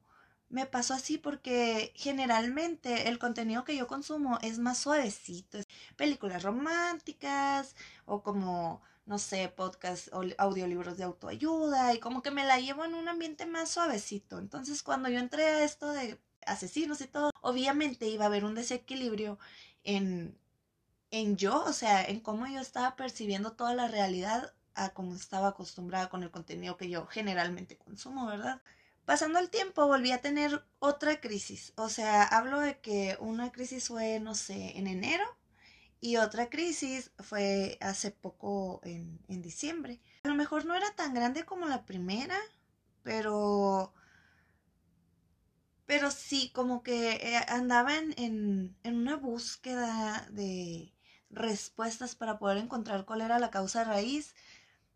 me 0.48 0.66
pasó 0.66 0.94
así 0.94 1.18
porque 1.18 1.92
generalmente 1.96 3.08
el 3.08 3.18
contenido 3.18 3.64
que 3.64 3.76
yo 3.76 3.88
consumo 3.88 4.38
es 4.42 4.58
más 4.60 4.78
suavecito, 4.78 5.58
películas 5.96 6.44
románticas 6.44 7.74
o 8.06 8.22
como 8.22 8.82
no 9.06 9.18
sé, 9.18 9.48
podcasts 9.48 10.10
audiolibros 10.38 10.96
de 10.96 11.04
autoayuda 11.04 11.94
y 11.94 12.00
como 12.00 12.22
que 12.22 12.30
me 12.30 12.44
la 12.44 12.58
llevo 12.60 12.84
en 12.84 12.94
un 12.94 13.08
ambiente 13.08 13.46
más 13.46 13.70
suavecito. 13.70 14.38
Entonces 14.38 14.82
cuando 14.82 15.08
yo 15.08 15.18
entré 15.18 15.44
a 15.44 15.64
esto 15.64 15.90
de 15.92 16.20
asesinos 16.46 17.00
y 17.00 17.08
todo, 17.08 17.30
obviamente 17.40 18.08
iba 18.08 18.24
a 18.24 18.28
haber 18.28 18.44
un 18.44 18.54
desequilibrio 18.54 19.38
en, 19.84 20.38
en 21.10 21.36
yo, 21.36 21.64
o 21.64 21.72
sea, 21.72 22.04
en 22.04 22.20
cómo 22.20 22.46
yo 22.46 22.60
estaba 22.60 22.96
percibiendo 22.96 23.52
toda 23.52 23.74
la 23.74 23.88
realidad 23.88 24.54
a 24.74 24.90
cómo 24.90 25.14
estaba 25.14 25.48
acostumbrada 25.48 26.08
con 26.08 26.22
el 26.22 26.30
contenido 26.30 26.76
que 26.76 26.88
yo 26.88 27.06
generalmente 27.06 27.76
consumo, 27.76 28.26
¿verdad? 28.26 28.62
Pasando 29.04 29.38
el 29.38 29.50
tiempo 29.50 29.86
volví 29.86 30.12
a 30.12 30.22
tener 30.22 30.64
otra 30.78 31.20
crisis, 31.20 31.72
o 31.76 31.88
sea, 31.88 32.22
hablo 32.24 32.60
de 32.60 32.78
que 32.80 33.16
una 33.20 33.50
crisis 33.52 33.88
fue, 33.88 34.20
no 34.20 34.34
sé, 34.34 34.78
en 34.78 34.86
enero 34.86 35.24
y 36.02 36.16
otra 36.16 36.50
crisis 36.50 37.12
fue 37.20 37.78
hace 37.80 38.10
poco 38.10 38.80
en, 38.82 39.20
diciembre. 39.40 40.00
A 40.24 40.28
lo 40.28 40.34
mejor 40.34 40.66
no 40.66 40.74
era 40.74 40.90
tan 40.96 41.14
grande 41.14 41.44
como 41.44 41.66
la 41.66 41.86
primera, 41.86 42.36
pero... 43.04 43.94
Pero 45.86 46.10
sí, 46.10 46.50
como 46.52 46.82
que 46.82 47.12
eh, 47.12 47.36
andaba 47.46 47.96
en, 47.96 48.76
una 48.84 49.16
búsqueda 49.16 50.26
de 50.32 50.92
respuestas 51.30 52.16
para 52.16 52.38
poder 52.40 52.58
encontrar 52.58 53.04
cuál 53.04 53.20
era 53.20 53.38
la 53.38 53.52
causa 53.52 53.84
raíz 53.84 54.34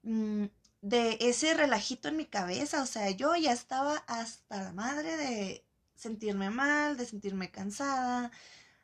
mm, 0.03 0.47
de 0.83 1.19
ese 1.21 1.55
relajito 1.55 2.09
en 2.09 2.17
mi 2.17 2.27
cabeza. 2.27 2.83
O 2.83 2.87
sea, 2.87 3.11
yo 3.13 3.37
ya 3.37 3.53
estaba 3.53 3.99
hasta 4.09 4.61
la 4.61 4.73
madre 4.73 5.17
de 5.17 5.65
sentirme 5.95 6.51
mal, 6.51 6.97
de 6.97 7.07
sentirme 7.07 7.53
cansada 7.53 8.33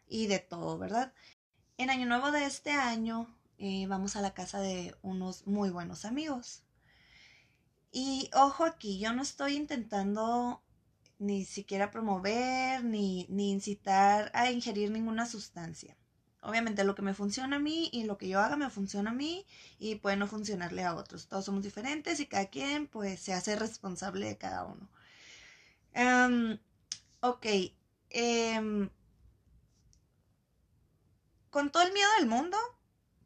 y 0.07 0.29
de 0.29 0.39
todo, 0.39 0.79
¿verdad? 0.79 1.13
En 1.83 1.91
Año 1.91 2.07
Nuevo 2.07 2.31
de 2.31 2.47
este 2.47 2.71
año 2.71 3.27
eh, 3.59 3.89
vamos 3.89 4.15
a 4.15 4.21
la 4.21 4.35
casa 4.35 4.61
de 4.61 4.95
unos 5.03 5.49
muy 5.49 5.69
buenos 5.69 6.05
amigos. 6.05 6.63
Y 7.91 8.31
ojo 8.35 8.65
aquí, 8.65 9.01
yo 9.01 9.13
no 9.13 9.21
estoy 9.21 9.57
intentando 9.57 10.63
ni 11.19 11.45
siquiera 11.45 11.91
promover 11.91 12.85
ni, 12.85 13.27
ni 13.31 13.51
incitar 13.51 14.31
a 14.33 14.49
ingerir 14.53 14.93
ninguna 14.93 15.27
sustancia. 15.27 15.97
Obviamente 16.41 16.85
lo 16.85 16.95
que 16.95 17.03
me 17.03 17.15
funciona 17.15 17.57
a 17.57 17.59
mí 17.59 17.91
y 17.93 18.05
lo 18.05 18.17
que 18.17 18.29
yo 18.29 18.39
haga 18.39 18.57
me 18.57 18.71
funciona 18.71 19.11
a 19.11 19.15
mí 19.15 19.45
y 19.81 19.97
puede 19.97 20.17
no 20.17 20.29
funcionarle 20.29 20.85
a 20.85 20.95
otros. 20.95 21.27
Todos 21.27 21.47
somos 21.47 21.65
diferentes 21.65 22.21
y 22.21 22.27
cada 22.27 22.47
quien 22.47 22.87
pues 22.87 23.19
se 23.19 23.33
hace 23.33 23.57
responsable 23.57 24.27
de 24.27 24.39
cada 24.39 24.67
uno. 24.67 24.89
Em, 25.95 26.61
ok. 27.23 27.47
Em, 28.11 28.89
con 31.53 31.71
todo 31.71 31.83
el 31.83 31.93
miedo 31.93 32.09
del 32.19 32.29
mundo, 32.29 32.57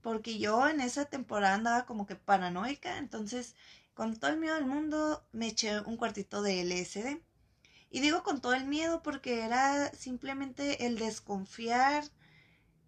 porque 0.02 0.38
yo 0.38 0.68
en 0.68 0.80
esa 0.80 1.04
temporada 1.04 1.54
andaba 1.54 1.86
como 1.86 2.06
que 2.06 2.16
paranoica, 2.16 2.98
entonces 2.98 3.54
con 3.94 4.16
todo 4.16 4.32
el 4.32 4.38
miedo 4.38 4.56
del 4.56 4.66
mundo 4.66 5.24
me 5.32 5.46
eché 5.46 5.80
un 5.82 5.96
cuartito 5.96 6.42
de 6.42 6.60
LSD. 6.62 7.22
Y 7.88 8.00
digo 8.00 8.24
con 8.24 8.40
todo 8.40 8.54
el 8.54 8.66
miedo 8.66 9.00
porque 9.02 9.44
era 9.44 9.92
simplemente 9.94 10.86
el 10.86 10.98
desconfiar 10.98 12.04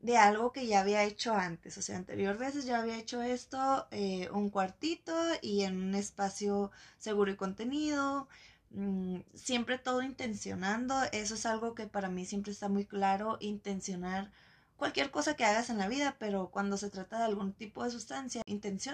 de 0.00 0.16
algo 0.16 0.52
que 0.52 0.66
ya 0.66 0.80
había 0.80 1.04
hecho 1.04 1.34
antes. 1.34 1.78
O 1.78 1.82
sea, 1.82 1.96
anterior 1.96 2.36
veces 2.36 2.64
ya 2.64 2.80
había 2.80 2.98
hecho 2.98 3.22
esto, 3.22 3.86
eh, 3.92 4.28
un 4.32 4.50
cuartito 4.50 5.14
y 5.40 5.62
en 5.62 5.76
un 5.80 5.94
espacio 5.94 6.72
seguro 6.98 7.30
y 7.30 7.36
contenido. 7.36 8.28
Mm, 8.70 9.20
siempre 9.34 9.78
todo 9.78 10.02
intencionando. 10.02 11.00
Eso 11.12 11.34
es 11.36 11.46
algo 11.46 11.76
que 11.76 11.86
para 11.86 12.08
mí 12.08 12.24
siempre 12.26 12.52
está 12.52 12.68
muy 12.68 12.86
claro, 12.86 13.38
intencionar 13.40 14.32
cualquier 14.78 15.10
cosa 15.10 15.36
que 15.36 15.44
hagas 15.44 15.68
en 15.68 15.76
la 15.78 15.88
vida, 15.88 16.16
pero 16.18 16.50
cuando 16.50 16.78
se 16.78 16.88
trata 16.88 17.18
de 17.18 17.24
algún 17.24 17.52
tipo 17.52 17.84
de 17.84 17.90
sustancia, 17.90 18.42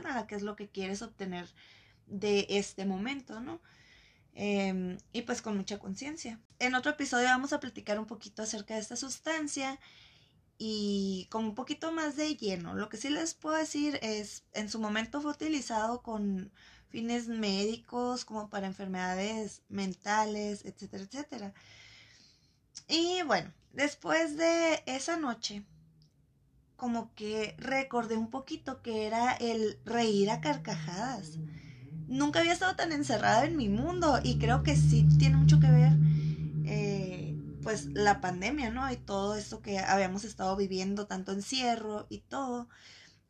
la 0.02 0.26
que 0.26 0.34
es 0.34 0.42
lo 0.42 0.56
que 0.56 0.68
quieres 0.68 1.02
obtener 1.02 1.46
de 2.06 2.46
este 2.48 2.86
momento, 2.86 3.40
¿no? 3.40 3.60
Em, 4.34 4.98
y 5.12 5.22
pues 5.22 5.42
con 5.42 5.56
mucha 5.56 5.78
conciencia. 5.78 6.40
En 6.58 6.74
otro 6.74 6.90
episodio 6.92 7.26
vamos 7.26 7.52
a 7.52 7.60
platicar 7.60 7.98
un 8.00 8.06
poquito 8.06 8.42
acerca 8.42 8.74
de 8.74 8.80
esta 8.80 8.96
sustancia 8.96 9.78
y 10.58 11.28
con 11.30 11.44
un 11.44 11.54
poquito 11.54 11.92
más 11.92 12.16
de 12.16 12.34
lleno. 12.36 12.74
Lo 12.74 12.88
que 12.88 12.96
sí 12.96 13.10
les 13.10 13.34
puedo 13.34 13.56
decir 13.56 13.98
es, 14.02 14.44
en 14.54 14.68
su 14.70 14.80
momento 14.80 15.20
fue 15.20 15.32
utilizado 15.32 16.02
con 16.02 16.52
fines 16.88 17.28
médicos, 17.28 18.24
como 18.24 18.48
para 18.50 18.66
enfermedades 18.66 19.62
mentales, 19.68 20.64
etcétera, 20.64 21.04
etcétera. 21.04 21.54
Y 22.88 23.22
bueno, 23.22 23.52
después 23.72 24.36
de 24.36 24.82
esa 24.86 25.16
noche, 25.16 25.64
como 26.76 27.14
que 27.14 27.54
recordé 27.58 28.16
un 28.16 28.30
poquito 28.30 28.82
que 28.82 29.06
era 29.06 29.32
el 29.32 29.78
reír 29.84 30.30
a 30.30 30.40
carcajadas. 30.40 31.38
Nunca 32.08 32.40
había 32.40 32.52
estado 32.52 32.76
tan 32.76 32.92
encerrada 32.92 33.44
en 33.44 33.56
mi 33.56 33.68
mundo 33.68 34.20
y 34.22 34.38
creo 34.38 34.62
que 34.62 34.76
sí 34.76 35.06
tiene 35.18 35.36
mucho 35.36 35.60
que 35.60 35.70
ver 35.70 35.92
eh, 36.66 37.36
pues 37.62 37.86
la 37.86 38.20
pandemia, 38.20 38.70
¿no? 38.70 38.90
Y 38.92 38.96
todo 38.96 39.36
esto 39.36 39.62
que 39.62 39.78
habíamos 39.78 40.24
estado 40.24 40.56
viviendo, 40.56 41.06
tanto 41.06 41.32
encierro 41.32 42.06
y 42.10 42.18
todo. 42.20 42.68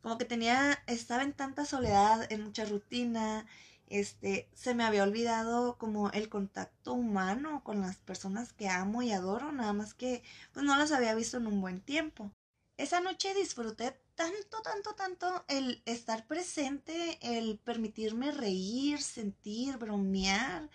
Como 0.01 0.17
que 0.17 0.25
tenía, 0.25 0.79
estaba 0.87 1.23
en 1.23 1.33
tanta 1.33 1.65
soledad, 1.65 2.31
en 2.31 2.43
mucha 2.43 2.65
rutina, 2.65 3.45
este, 3.87 4.49
se 4.53 4.73
me 4.75 4.83
había 4.83 5.03
olvidado 5.03 5.77
como 5.77 6.11
el 6.11 6.29
contacto 6.29 6.93
humano 6.93 7.63
con 7.63 7.81
las 7.81 7.97
personas 7.97 8.53
que 8.53 8.69
amo 8.69 9.01
y 9.03 9.11
adoro, 9.11 9.51
nada 9.51 9.73
más 9.73 9.93
que 9.93 10.23
pues 10.53 10.65
no 10.65 10.75
las 10.77 10.91
había 10.91 11.15
visto 11.15 11.37
en 11.37 11.47
un 11.47 11.61
buen 11.61 11.81
tiempo 11.81 12.31
esa 12.77 12.99
noche 13.01 13.33
disfruté 13.33 13.99
tanto, 14.15 14.61
tanto, 14.61 14.95
tanto 14.95 15.45
el 15.47 15.81
estar 15.85 16.27
presente, 16.27 17.17
el 17.21 17.57
permitirme 17.59 18.31
reír, 18.31 19.01
sentir, 19.01 19.77
bromear, 19.77 20.69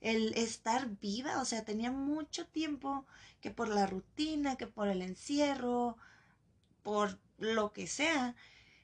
el 0.00 0.34
estar 0.34 0.88
viva. 1.00 1.40
O 1.40 1.44
sea, 1.44 1.64
tenía 1.64 1.90
mucho 1.92 2.46
tiempo 2.46 3.06
que 3.40 3.50
por 3.50 3.68
la 3.68 3.86
rutina, 3.86 4.56
que 4.56 4.66
por 4.66 4.88
el 4.88 5.02
encierro, 5.02 5.96
por 6.82 7.18
lo 7.38 7.72
que 7.72 7.86
sea, 7.86 8.34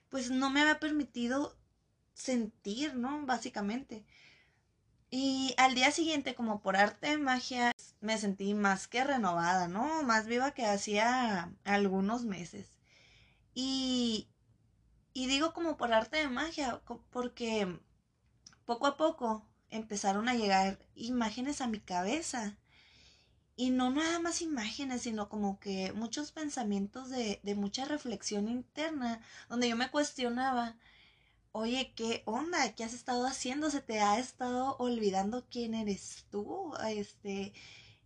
pues 0.09 0.31
no 0.31 0.51
me 0.51 0.61
había 0.61 0.81
permitido 0.81 1.57
sentir, 2.15 2.95
¿no? 2.97 3.27
Básicamente. 3.27 4.05
Y 5.11 5.55
al 5.59 5.75
día 5.75 5.91
siguiente, 5.91 6.35
como 6.35 6.61
por 6.63 6.77
arte 6.77 7.09
de 7.09 7.19
magia, 7.19 7.73
me 8.01 8.17
sentí 8.19 8.55
más 8.55 8.87
que 8.87 9.03
renovada, 9.05 9.67
¿no? 9.69 10.03
Más 10.05 10.27
viva 10.27 10.53
que 10.53 10.67
hacía 10.67 11.53
algunos 11.65 12.25
meses. 12.25 12.79
Y, 13.55 14.29
y 15.13 15.27
digo 15.27 15.53
como 15.53 15.77
por 15.77 15.93
arte 15.93 16.19
de 16.19 16.29
magia, 16.29 16.81
porque 17.11 17.81
poco 18.65 18.87
a 18.87 18.97
poco 18.97 19.45
empezaron 19.71 20.29
a 20.29 20.35
llegar 20.35 20.79
imágenes 20.95 21.61
a 21.61 21.67
mi 21.67 21.81
cabeza. 21.81 22.57
Y 23.57 23.71
no 23.71 23.91
nada 23.91 24.21
más 24.21 24.43
imágenes, 24.43 25.03
sino 25.03 25.29
como 25.29 25.59
que 25.61 25.93
muchos 25.93 26.33
pensamientos 26.33 27.11
de, 27.11 27.41
de 27.43 27.55
mucha 27.55 27.85
reflexión 27.85 28.49
interna, 28.49 29.21
donde 29.49 29.69
yo 29.69 29.77
me 29.77 29.91
cuestionaba, 29.91 30.77
oye, 31.53 31.93
¿qué 31.97 32.23
onda? 32.27 32.75
¿Qué 32.75 32.85
has 32.85 32.95
estado 32.95 33.27
haciendo? 33.27 33.71
¿Se 33.71 33.81
te 33.81 34.01
ha 34.01 34.19
estado 34.19 34.77
olvidando 34.79 35.47
quién 35.51 35.75
eres 35.75 36.27
tú? 36.31 36.73
Este, 36.89 37.53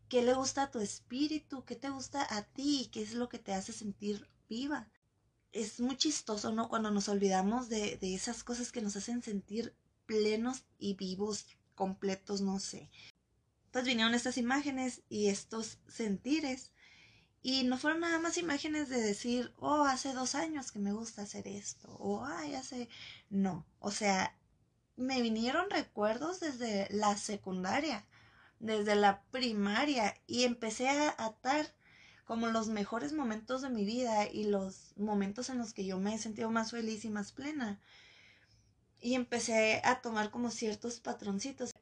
qué 0.08 0.22
le 0.22 0.34
gusta 0.34 0.64
a 0.64 0.70
tu 0.70 0.80
espíritu, 0.80 1.64
qué 1.64 1.76
te 1.76 1.90
gusta 1.90 2.26
a 2.30 2.42
ti, 2.42 2.88
qué 2.92 3.02
es 3.02 3.14
lo 3.14 3.28
que 3.28 3.38
te 3.38 3.52
hace 3.52 3.72
sentir 3.72 4.28
viva. 4.48 4.90
Es 5.52 5.80
muy 5.80 5.96
chistoso, 5.96 6.52
¿no? 6.52 6.68
Cuando 6.68 6.90
nos 6.90 7.08
olvidamos 7.08 7.68
de, 7.68 7.96
de 7.98 8.14
esas 8.14 8.42
cosas 8.44 8.72
que 8.72 8.82
nos 8.82 8.96
hacen 8.96 9.22
sentir 9.22 9.74
plenos 10.06 10.64
y 10.78 10.94
vivos, 10.94 11.46
completos, 11.74 12.40
no 12.40 12.58
sé. 12.58 12.90
Pues 13.70 13.84
vinieron 13.84 14.14
estas 14.14 14.38
imágenes 14.38 15.02
y 15.08 15.28
estos 15.28 15.78
sentires. 15.88 16.72
Y 17.44 17.62
no 17.62 17.78
fueron 17.78 18.00
nada 18.00 18.18
más 18.18 18.38
imágenes 18.38 18.88
de 18.88 19.00
decir, 19.00 19.52
oh, 19.60 19.84
hace 19.84 20.12
dos 20.14 20.34
años 20.34 20.72
que 20.72 20.80
me 20.80 20.92
gusta 20.92 21.22
hacer 21.22 21.46
esto, 21.46 21.88
o 22.00 22.24
ay, 22.24 22.56
hace. 22.56 22.88
No, 23.30 23.64
o 23.78 23.92
sea, 23.92 24.36
me 24.96 25.22
vinieron 25.22 25.70
recuerdos 25.70 26.40
desde 26.40 26.88
la 26.90 27.16
secundaria 27.16 28.04
desde 28.64 28.96
la 28.96 29.22
primaria 29.30 30.16
y 30.26 30.44
empecé 30.44 30.88
a 30.88 31.14
atar 31.18 31.66
como 32.24 32.46
los 32.46 32.68
mejores 32.68 33.12
momentos 33.12 33.60
de 33.60 33.68
mi 33.68 33.84
vida 33.84 34.26
y 34.26 34.44
los 34.44 34.94
momentos 34.96 35.50
en 35.50 35.58
los 35.58 35.74
que 35.74 35.84
yo 35.84 35.98
me 35.98 36.14
he 36.14 36.18
sentido 36.18 36.50
más 36.50 36.70
feliz 36.70 37.04
y 37.04 37.10
más 37.10 37.32
plena. 37.32 37.78
y 39.02 39.14
empecé 39.16 39.82
a 39.84 40.00
tomar 40.00 40.30
como 40.30 40.50
ciertos 40.50 40.98
patroncitos, 40.98 41.74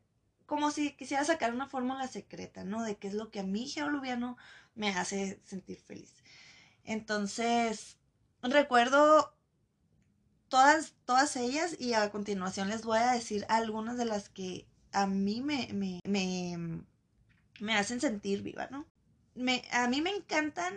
como 0.46 0.70
si 0.70 0.92
quisiera 0.92 1.24
sacar 1.24 1.54
una 1.54 1.68
fórmula 1.68 2.06
secreta, 2.08 2.64
¿no? 2.64 2.82
De 2.82 2.96
qué 2.96 3.08
es 3.08 3.14
lo 3.14 3.30
que 3.30 3.40
a 3.40 3.44
mí, 3.44 3.68
geoluviano, 3.68 4.36
me 4.74 4.90
hace 4.90 5.40
sentir 5.44 5.78
feliz. 5.80 6.14
Entonces, 6.84 7.98
recuerdo 8.42 9.34
todas, 10.48 10.94
todas 11.04 11.36
ellas 11.36 11.76
y 11.78 11.94
a 11.94 12.10
continuación 12.10 12.68
les 12.68 12.84
voy 12.84 12.98
a 12.98 13.12
decir 13.12 13.46
algunas 13.48 13.96
de 13.96 14.04
las 14.04 14.28
que 14.28 14.66
a 14.92 15.06
mí 15.06 15.40
me, 15.40 15.68
me, 15.72 16.00
me, 16.04 16.84
me 17.60 17.74
hacen 17.74 18.00
sentir 18.00 18.42
viva, 18.42 18.68
¿no? 18.70 18.86
Me, 19.34 19.62
a 19.72 19.88
mí 19.88 20.02
me 20.02 20.10
encantan 20.10 20.74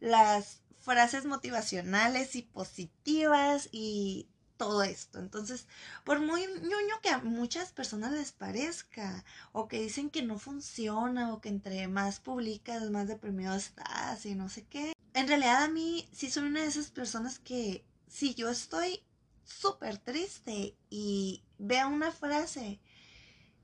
las 0.00 0.62
frases 0.80 1.26
motivacionales 1.26 2.34
y 2.36 2.42
positivas 2.42 3.68
y 3.72 4.28
todo 4.58 4.82
esto. 4.82 5.18
Entonces, 5.18 5.66
por 6.04 6.20
muy 6.20 6.42
ñoño 6.46 7.00
que 7.02 7.08
a 7.08 7.18
muchas 7.18 7.72
personas 7.72 8.12
les 8.12 8.32
parezca, 8.32 9.24
o 9.52 9.68
que 9.68 9.80
dicen 9.80 10.10
que 10.10 10.22
no 10.22 10.38
funciona, 10.38 11.32
o 11.32 11.40
que 11.40 11.48
entre 11.48 11.88
más 11.88 12.20
publicas, 12.20 12.90
más 12.90 13.08
deprimido 13.08 13.54
estás 13.54 14.26
y 14.26 14.34
no 14.34 14.50
sé 14.50 14.66
qué. 14.66 14.92
En 15.14 15.28
realidad 15.28 15.64
a 15.64 15.68
mí 15.68 16.06
sí 16.12 16.30
soy 16.30 16.44
una 16.44 16.60
de 16.60 16.68
esas 16.68 16.90
personas 16.90 17.38
que 17.38 17.84
si 18.08 18.34
yo 18.34 18.50
estoy 18.50 19.02
súper 19.44 19.96
triste 19.96 20.74
y 20.90 21.42
veo 21.58 21.88
una 21.88 22.12
frase 22.12 22.80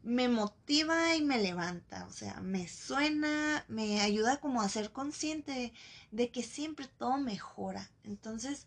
me 0.05 0.29
motiva 0.29 1.17
y 1.17 1.23
me 1.23 1.39
levanta, 1.39 2.05
o 2.07 2.13
sea, 2.13 2.41
me 2.41 2.69
suena, 2.69 3.65
me 3.69 4.03
ayuda 4.03 4.39
como 4.39 4.61
a 4.61 4.69
ser 4.69 4.93
consciente 4.93 5.73
de 6.11 6.31
que 6.31 6.43
siempre 6.43 6.89
todo 6.99 7.17
mejora. 7.17 7.91
Entonces, 8.05 8.67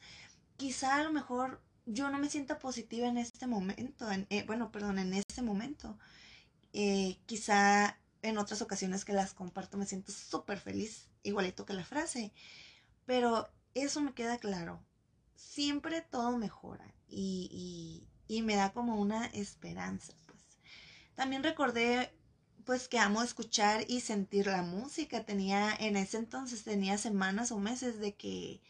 quizá 0.57 0.96
a 0.96 1.03
lo 1.03 1.13
mejor 1.13 1.62
yo 1.88 2.10
no 2.10 2.20
me 2.20 2.29
sienta 2.29 2.60
positiva 2.60 3.08
en 3.08 3.17
este 3.17 3.48
momento, 3.48 4.08
eh, 4.29 4.44
bueno, 4.46 4.72
perdón, 4.72 5.00
en 5.00 5.13
este 5.13 5.41
momento. 5.41 5.98
Eh, 6.74 7.17
quizá 7.25 7.98
en 8.22 8.38
otras 8.38 8.62
ocasiones 8.62 9.06
que 9.06 9.13
las 9.13 9.34
comparto 9.34 9.77
me 9.77 9.86
siento 9.86 10.12
súper 10.12 10.60
feliz, 10.60 11.08
igualito 11.24 11.65
que 11.65 11.74
la 11.74 11.86
frase, 11.86 12.34
pero 13.06 13.50
eso 13.74 14.01
me 14.01 14.13
queda 14.13 14.38
claro. 14.38 14.84
Siempre 15.36 16.01
todo 16.01 16.38
mejora 16.38 16.94
y, 17.08 18.06
y, 18.27 18.41
me 18.41 18.56
da 18.56 18.74
como 18.74 19.00
una 19.00 19.25
esperanza. 19.27 20.13
También 21.15 21.44
recordé 21.44 22.12
pues 22.65 22.89
que 22.89 23.00
amo 23.00 23.24
escuchar 23.24 23.86
y 23.88 24.01
sentir 24.01 24.48
la 24.48 24.62
música. 24.62 25.25
Tenía, 25.25 25.74
en 25.79 25.96
ese 25.96 26.17
entonces 26.17 26.63
tenía 26.63 26.98
semanas 26.98 27.51
o 27.51 27.60
meses 27.60 28.00
de 28.00 28.15
que 28.15 28.62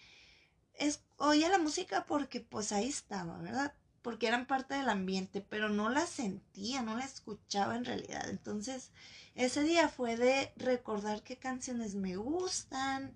es, 0.78 1.02
oía 1.18 1.50
la 1.50 1.60
música 1.60 2.06
porque 2.06 2.40
pues 2.40 2.72
ahí 2.72 2.88
estaba, 2.88 3.38
¿verdad? 3.40 3.74
Porque 4.02 4.28
eran 4.28 4.46
parte 4.48 4.76
del 4.76 4.90
ambiente, 4.90 5.42
pero 5.42 5.70
no 5.70 5.90
la 5.90 6.06
sentía, 6.08 6.82
no 6.82 6.96
la 6.96 7.06
escuchaba 7.06 7.76
en 7.76 7.86
realidad. 7.86 8.30
Entonces, 8.30 8.92
ese 9.36 9.64
día 9.64 9.90
fue 9.90 10.18
de 10.18 10.54
recordar 10.56 11.24
qué 11.24 11.38
canciones 11.38 11.96
me 11.96 12.16
gustan, 12.16 13.14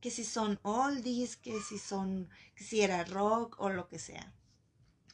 que 0.00 0.10
si 0.10 0.24
son 0.24 0.58
oldies, 0.62 1.36
que 1.36 1.60
si 1.60 1.78
son, 1.78 2.28
que 2.56 2.64
si 2.64 2.82
era 2.82 3.04
rock 3.04 3.56
o 3.58 3.70
lo 3.70 3.88
que 3.88 3.98
sea. 3.98 4.32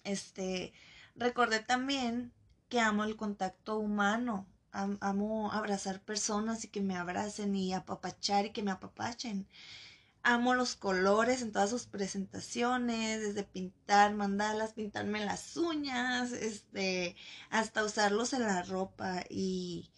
Este, 0.05 0.73
recordé 1.15 1.61
también 1.61 2.33
que 2.69 2.81
amo 2.81 3.05
el 3.05 3.17
contacto 3.17 3.79
humano, 3.79 4.47
amo 4.73 5.53
abrazar 5.53 6.01
personas 6.01 6.65
y 6.65 6.69
que 6.69 6.81
me 6.81 6.97
abracen 6.97 7.55
y 7.55 7.75
apapachar 7.75 8.47
y 8.47 8.51
que 8.51 8.63
me 8.63 8.71
apapachen. 8.71 9.47
Amo 10.31 10.55
los 10.55 10.77
colores 10.77 11.41
en 11.43 11.53
todas 11.53 11.71
sus 11.71 11.87
presentaciones, 11.87 13.21
desde 13.21 13.45
pintar 13.45 14.15
mandalas, 14.15 14.75
pintarme 14.75 15.25
las 15.25 15.57
uñas, 15.57 16.33
este, 16.33 17.17
hasta 17.51 17.83
usarlos 17.85 18.35
en 18.35 18.43
la 18.43 18.63
ropa 18.63 19.23
y 19.31 19.91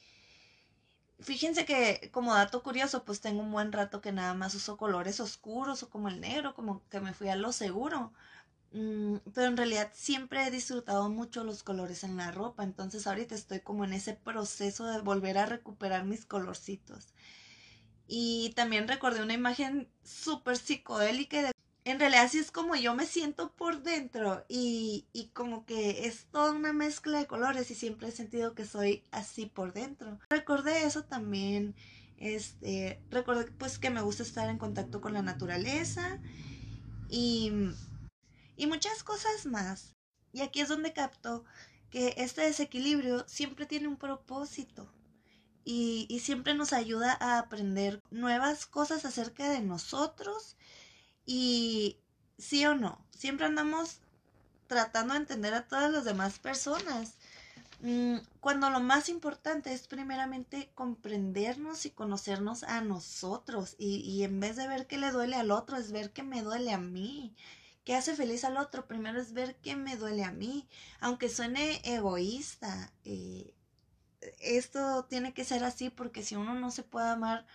fíjense 1.20 1.64
que 1.64 2.10
como 2.12 2.34
dato 2.34 2.62
curioso, 2.62 3.04
pues 3.04 3.20
tengo 3.20 3.40
un 3.42 3.52
buen 3.52 3.72
rato 3.72 4.00
que 4.00 4.12
nada 4.12 4.34
más 4.34 4.54
uso 4.54 4.76
colores 4.76 5.20
oscuros 5.20 5.82
o 5.82 5.90
como 5.90 6.08
el 6.08 6.20
negro, 6.20 6.54
como 6.54 6.82
que 6.88 7.00
me 7.00 7.12
fui 7.14 7.28
a 7.28 7.36
lo 7.36 7.52
seguro. 7.52 8.12
Mm, 8.72 9.16
pero 9.34 9.48
en 9.48 9.56
realidad 9.56 9.90
siempre 9.94 10.46
he 10.46 10.50
disfrutado 10.50 11.08
mucho 11.10 11.44
los 11.44 11.62
colores 11.64 12.04
en 12.04 12.16
la 12.16 12.30
ropa, 12.32 12.64
entonces 12.64 13.06
ahorita 13.06 13.34
estoy 13.34 13.60
como 13.60 13.84
en 13.84 13.92
ese 13.94 14.14
proceso 14.14 14.86
de 14.86 15.00
volver 15.00 15.38
a 15.38 15.46
recuperar 15.46 16.04
mis 16.04 16.24
colorcitos. 16.26 17.08
Y 18.12 18.52
también 18.56 18.88
recordé 18.88 19.22
una 19.22 19.34
imagen 19.34 19.88
súper 20.02 20.56
psicodélica 20.56 21.42
de... 21.42 21.52
En 21.84 22.00
realidad 22.00 22.24
así 22.24 22.38
es 22.38 22.50
como 22.50 22.74
yo 22.74 22.92
me 22.96 23.06
siento 23.06 23.52
por 23.52 23.84
dentro 23.84 24.44
y, 24.48 25.06
y 25.12 25.28
como 25.28 25.64
que 25.64 26.06
es 26.06 26.26
toda 26.32 26.50
una 26.50 26.72
mezcla 26.72 27.20
de 27.20 27.28
colores 27.28 27.70
y 27.70 27.76
siempre 27.76 28.08
he 28.08 28.10
sentido 28.12 28.54
que 28.54 28.66
soy 28.66 29.04
así 29.12 29.46
por 29.46 29.72
dentro. 29.72 30.18
Recordé 30.28 30.84
eso 30.84 31.04
también, 31.04 31.76
este, 32.16 33.00
recordé 33.10 33.44
pues 33.52 33.78
que 33.78 33.90
me 33.90 34.02
gusta 34.02 34.24
estar 34.24 34.50
en 34.50 34.58
contacto 34.58 35.00
con 35.00 35.12
la 35.12 35.22
naturaleza 35.22 36.18
y 37.08 37.52
y 38.56 38.66
muchas 38.66 39.04
cosas 39.04 39.46
más. 39.46 39.94
Y 40.32 40.42
aquí 40.42 40.60
es 40.60 40.68
donde 40.68 40.92
capto 40.92 41.44
que 41.88 42.14
este 42.18 42.42
desequilibrio 42.42 43.26
siempre 43.26 43.66
tiene 43.66 43.88
un 43.88 43.96
propósito 43.96 44.92
y, 45.70 46.18
siempre 46.18 46.54
nos 46.54 46.72
ayuda 46.72 47.16
a 47.20 47.38
aprender 47.38 48.02
nuevas 48.10 48.66
cosas 48.66 49.04
acerca 49.04 49.48
de 49.48 49.60
nosotros 49.60 50.56
y 51.24 51.98
sí 52.38 52.66
o 52.66 52.74
no, 52.74 53.04
siempre 53.16 53.46
andamos 53.46 54.00
tratando 54.66 55.14
de 55.14 55.20
entender 55.20 55.54
a 55.54 55.68
todas 55.68 55.92
las 55.92 56.04
demás 56.04 56.40
personas. 56.40 57.14
Mm, 57.82 58.16
cuando 58.40 58.68
lo 58.70 58.80
más 58.80 59.08
importante 59.08 59.72
es 59.72 59.86
primeramente 59.86 60.70
comprendernos 60.74 61.86
y 61.86 61.90
conocernos 61.90 62.64
a 62.64 62.80
nosotros 62.80 63.76
y, 63.78 64.22
en 64.24 64.40
vez 64.40 64.56
de 64.56 64.66
ver 64.66 64.86
que 64.88 64.98
le 64.98 65.12
duele 65.12 65.36
al 65.36 65.52
otro 65.52 65.76
es 65.76 65.92
ver 65.92 66.10
que 66.12 66.22
me 66.24 66.42
duele 66.42 66.72
a 66.72 66.78
mí 66.78 67.34
que 67.84 67.94
hace 67.94 68.14
feliz 68.14 68.44
al 68.44 68.56
otro. 68.58 68.86
Primero 68.86 69.20
es 69.20 69.32
ver 69.32 69.56
qué 69.62 69.76
me 69.76 69.96
duele 69.96 70.24
a 70.24 70.32
mí, 70.32 70.68
aunque 71.00 71.28
suene 71.28 71.80
egoísta. 71.84 72.92
Eh, 73.04 73.54
esto 74.40 75.04
tiene 75.06 75.32
que 75.34 75.44
ser 75.44 75.64
así 75.64 75.90
porque 75.90 76.22
si 76.22 76.36
uno 76.36 76.54
no 76.54 76.70
se 76.70 76.82
puede 76.82 77.08
amar, 77.08 77.46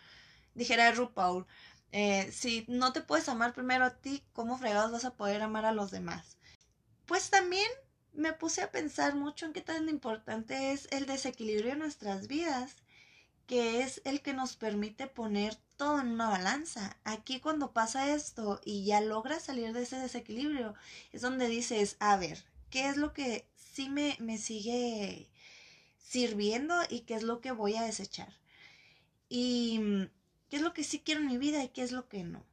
dijera 0.54 0.92
RuPaul, 0.92 1.46
eh, 1.92 2.32
si 2.32 2.66
no 2.68 2.94
te 2.94 3.02
puedes 3.02 3.30
amar 3.30 3.54
primero 3.54 3.86
a 3.86 3.96
ti, 3.96 4.24
¿cómo 4.34 4.58
fregados 4.58 4.92
vas 4.92 5.06
a 5.06 5.16
poder 5.16 5.42
amar 5.42 5.66
a 5.66 5.72
los 5.72 5.92
demás? 5.92 6.38
Pues 7.06 7.30
también 7.30 7.70
me 8.14 8.34
puse 8.34 8.62
a 8.62 8.72
pensar 8.72 9.16
mucho 9.16 9.46
en 9.46 9.54
qué 9.54 9.62
tan 9.62 9.90
importante 9.90 10.72
es 10.72 10.88
el 10.92 11.06
desequilibrio 11.06 11.74
en 11.74 11.80
nuestras 11.80 12.28
vidas, 12.28 12.78
que 13.48 13.82
es 13.82 14.02
el 14.06 14.22
que 14.22 14.34
nos 14.34 14.56
permite 14.56 15.08
poner 15.08 15.56
todo 15.78 16.00
en 16.00 16.08
una 16.10 16.30
balanza. 16.30 16.98
Aquí 17.04 17.40
cuando 17.40 17.74
pasa 17.74 18.14
esto 18.14 18.60
y 18.66 18.86
ya 18.86 19.02
logras 19.02 19.44
salir 19.44 19.74
de 19.74 19.84
ese 19.84 19.98
desequilibrio, 19.98 20.74
es 21.12 21.22
donde 21.22 21.48
dices, 21.48 21.98
a 22.00 22.18
ver, 22.18 22.44
¿qué 22.70 22.88
es 22.90 22.98
lo 22.98 23.14
que 23.14 23.48
sí 23.56 23.90
me, 23.90 24.18
me 24.20 24.38
sigue 24.38 25.30
sirviendo 26.06 26.76
y 26.90 27.02
qué 27.02 27.16
es 27.16 27.24
lo 27.24 27.42
que 27.42 27.52
voy 27.52 27.76
a 27.76 27.84
desechar? 27.84 28.34
Y 29.30 29.80
mm, 29.80 30.10
qué 30.50 30.58
es 30.58 30.62
lo 30.62 30.74
que 30.74 30.84
sí 30.84 31.00
quiero 31.00 31.22
en 31.22 31.28
mi 31.28 31.38
vida 31.38 31.64
y 31.64 31.70
qué 31.70 31.84
es 31.84 31.92
lo 31.92 32.08
que 32.08 32.24
no. 32.24 32.44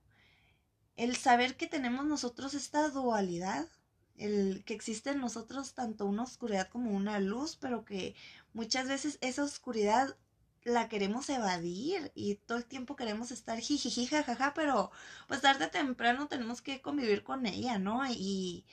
El 0.97 1.17
saber 1.17 1.57
que 1.57 1.67
tenemos 1.67 2.07
nosotros 2.07 2.55
esta 2.55 2.88
dualidad, 2.88 3.69
el 4.17 4.62
que 4.65 4.75
existe 4.75 5.11
en 5.11 5.21
nosotros 5.21 5.75
tanto 5.75 6.07
una 6.07 6.23
oscuridad 6.25 6.69
como 6.69 6.93
una 6.93 7.19
luz, 7.21 7.57
pero 7.57 7.85
que 7.85 8.15
muchas 8.53 8.88
veces 8.88 9.19
esa 9.21 9.45
oscuridad 9.45 10.17
la 10.65 10.88
queremos 10.88 11.29
evadir 11.29 12.12
y 12.15 12.37
todo 12.37 12.59
el 12.59 12.65
tiempo 12.67 12.97
queremos 12.97 13.31
estar 13.33 13.59
jijiji, 13.59 14.07
jajaja, 14.07 14.55
pero 14.55 14.91
pues 15.29 15.41
tarde 15.41 15.67
o 15.67 15.71
temprano 15.71 16.29
tenemos 16.29 16.62
que 16.62 16.81
convivir 16.81 17.25
con 17.25 17.47
ella, 17.47 17.79
¿no? 17.79 18.03
Y, 18.09 18.65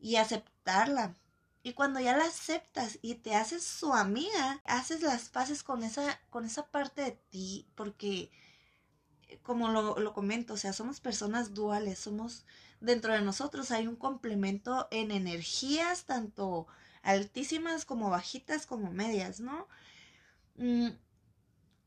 y 0.00 0.16
aceptarla. 0.16 1.16
Y 1.62 1.74
cuando 1.74 2.00
ya 2.00 2.16
la 2.16 2.24
aceptas 2.24 2.98
y 3.02 3.16
te 3.16 3.34
haces 3.36 3.64
su 3.64 3.92
amiga, 3.94 4.60
haces 4.64 5.02
las 5.02 5.28
paces 5.28 5.62
con 5.62 5.82
esa, 5.84 6.20
con 6.30 6.44
esa 6.44 6.66
parte 6.70 7.02
de 7.02 7.12
ti, 7.30 7.68
porque 7.76 8.30
eh, 9.28 9.38
como 9.42 9.68
lo, 9.68 9.96
lo 9.98 10.12
comento, 10.14 10.54
o 10.54 10.56
sea, 10.56 10.72
somos 10.72 11.00
personas 11.00 11.54
duales, 11.54 11.98
somos 12.00 12.44
dentro 12.80 13.12
de 13.14 13.22
nosotros 13.22 13.70
hay 13.70 13.86
un 13.86 13.96
complemento 13.96 14.88
en 14.90 15.10
energías, 15.12 16.04
tanto 16.04 16.66
altísimas 17.02 17.84
como 17.84 18.10
bajitas 18.10 18.66
como 18.66 18.90
medias, 18.90 19.40
¿no? 19.40 19.68
Mm, 20.56 20.88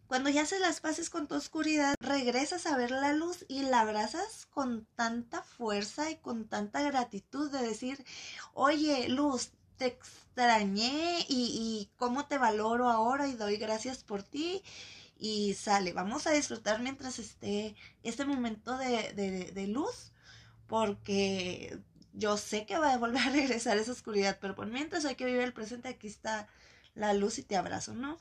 cuando 0.07 0.29
ya 0.29 0.43
haces 0.43 0.61
las 0.61 0.81
paces 0.81 1.09
con 1.09 1.27
tu 1.27 1.35
oscuridad, 1.35 1.95
regresas 1.99 2.65
a 2.65 2.77
ver 2.77 2.91
la 2.91 3.13
luz 3.13 3.45
y 3.47 3.63
la 3.63 3.81
abrazas 3.81 4.45
con 4.45 4.85
tanta 4.95 5.41
fuerza 5.41 6.11
y 6.11 6.17
con 6.17 6.47
tanta 6.47 6.81
gratitud 6.83 7.51
de 7.51 7.61
decir, 7.63 8.05
oye, 8.53 9.09
luz, 9.09 9.51
te 9.77 9.88
extrañé 9.88 11.25
y, 11.29 11.89
cómo 11.97 12.25
te 12.27 12.38
valoro 12.38 12.89
ahora 12.89 13.27
y 13.27 13.33
doy 13.33 13.57
gracias 13.57 14.03
por 14.03 14.23
ti. 14.23 14.63
Y 15.17 15.53
sale, 15.55 15.93
vamos 15.93 16.27
a 16.27 16.31
disfrutar 16.31 16.81
mientras 16.81 17.19
esté 17.19 17.75
este 18.03 18.25
momento 18.25 18.77
de, 18.77 19.13
de, 19.13 19.51
de 19.51 19.67
luz, 19.67 20.11
porque 20.67 21.79
yo 22.13 22.38
sé 22.38 22.65
que 22.65 22.77
va 22.77 22.93
a 22.93 22.97
volver 22.97 23.21
a 23.21 23.29
regresar 23.31 23.77
esa 23.77 23.91
oscuridad, 23.91 24.38
pero 24.41 24.55
por 24.55 24.67
mientras 24.67 25.05
hay 25.05 25.15
que 25.15 25.25
vivir 25.25 25.41
el 25.41 25.53
presente, 25.53 25.89
aquí 25.89 26.07
está 26.07 26.47
la 26.95 27.13
luz 27.13 27.39
y 27.39 27.43
te 27.43 27.57
abrazo, 27.57 27.93
¿no? 27.93 28.17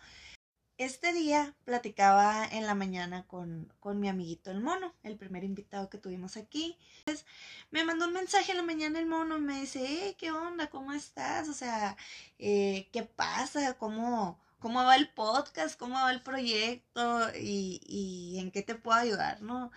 Este 0.77 1.13
día 1.13 1.55
platicaba 1.65 2.45
en 2.45 2.67
la 2.67 2.75
mañana 2.75 3.25
con, 3.29 3.73
con 3.79 4.01
mi 4.01 4.09
amiguito 4.09 4.51
el 4.51 4.61
mono, 4.61 4.93
el 5.05 5.17
primer 5.17 5.45
invitado 5.45 5.89
que 5.89 5.99
tuvimos 5.99 6.37
aquí. 6.37 6.77
Entonces, 6.99 7.27
me 7.71 7.85
mandó 7.85 8.07
un 8.07 8.13
mensaje 8.13 8.51
en 8.51 8.57
la 8.59 8.65
mañana 8.65 8.99
el 8.99 9.07
mono, 9.07 9.39
me 9.39 9.61
dice, 9.61 9.85
hey, 9.87 10.17
¿qué 10.19 10.33
onda? 10.33 10.69
¿Cómo 10.71 10.93
estás? 10.93 11.49
O 11.49 11.53
sea, 11.53 11.97
eh, 12.41 12.89
¿qué 12.93 13.05
pasa? 13.05 13.75
¿Cómo, 13.75 14.41
¿Cómo 14.59 14.83
va 14.85 14.97
el 14.97 15.09
podcast? 15.11 15.79
¿Cómo 15.79 15.95
va 15.95 16.11
el 16.11 16.23
proyecto? 16.23 17.29
¿Y, 17.37 17.81
y 17.87 18.41
en 18.41 18.51
qué 18.51 18.63
te 18.63 18.75
puedo 18.75 18.99
ayudar? 18.99 19.43
¿No? 19.43 19.71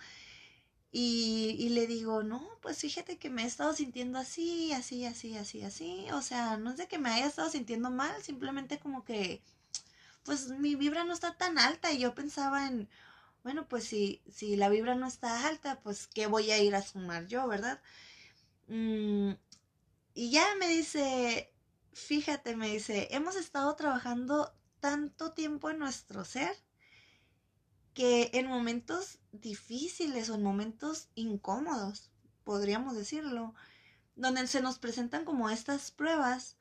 Y, 0.90 1.54
y, 1.60 1.68
le 1.70 1.86
digo, 1.86 2.22
no, 2.22 2.48
pues 2.62 2.78
fíjate 2.78 3.18
que 3.18 3.30
me 3.30 3.42
he 3.44 3.46
estado 3.46 3.74
sintiendo 3.74 4.18
así, 4.18 4.72
así, 4.72 5.04
así, 5.04 5.36
así, 5.36 5.62
así. 5.62 6.06
O 6.12 6.22
sea, 6.22 6.56
no 6.56 6.70
es 6.70 6.76
de 6.78 6.88
que 6.88 6.98
me 6.98 7.10
haya 7.10 7.26
estado 7.26 7.50
sintiendo 7.50 7.90
mal, 7.90 8.22
simplemente 8.22 8.78
como 8.78 9.04
que 9.04 9.42
pues 10.28 10.50
mi 10.50 10.74
vibra 10.74 11.04
no 11.04 11.14
está 11.14 11.38
tan 11.38 11.56
alta 11.58 11.90
y 11.90 12.00
yo 12.00 12.14
pensaba 12.14 12.66
en, 12.66 12.86
bueno, 13.42 13.66
pues 13.66 13.84
si, 13.84 14.20
si 14.30 14.56
la 14.56 14.68
vibra 14.68 14.94
no 14.94 15.06
está 15.06 15.48
alta, 15.48 15.80
pues 15.80 16.06
qué 16.06 16.26
voy 16.26 16.50
a 16.50 16.58
ir 16.58 16.74
a 16.74 16.82
sumar 16.82 17.26
yo, 17.28 17.48
¿verdad? 17.48 17.80
Mm, 18.66 19.30
y 20.12 20.30
ya 20.30 20.44
me 20.60 20.68
dice, 20.68 21.50
fíjate, 21.94 22.56
me 22.56 22.68
dice, 22.68 23.08
hemos 23.10 23.36
estado 23.36 23.74
trabajando 23.74 24.54
tanto 24.80 25.32
tiempo 25.32 25.70
en 25.70 25.78
nuestro 25.78 26.26
ser 26.26 26.54
que 27.94 28.28
en 28.34 28.48
momentos 28.48 29.20
difíciles 29.32 30.28
o 30.28 30.34
en 30.34 30.42
momentos 30.42 31.08
incómodos, 31.14 32.10
podríamos 32.44 32.96
decirlo, 32.96 33.54
donde 34.14 34.46
se 34.46 34.60
nos 34.60 34.78
presentan 34.78 35.24
como 35.24 35.48
estas 35.48 35.90
pruebas, 35.90 36.58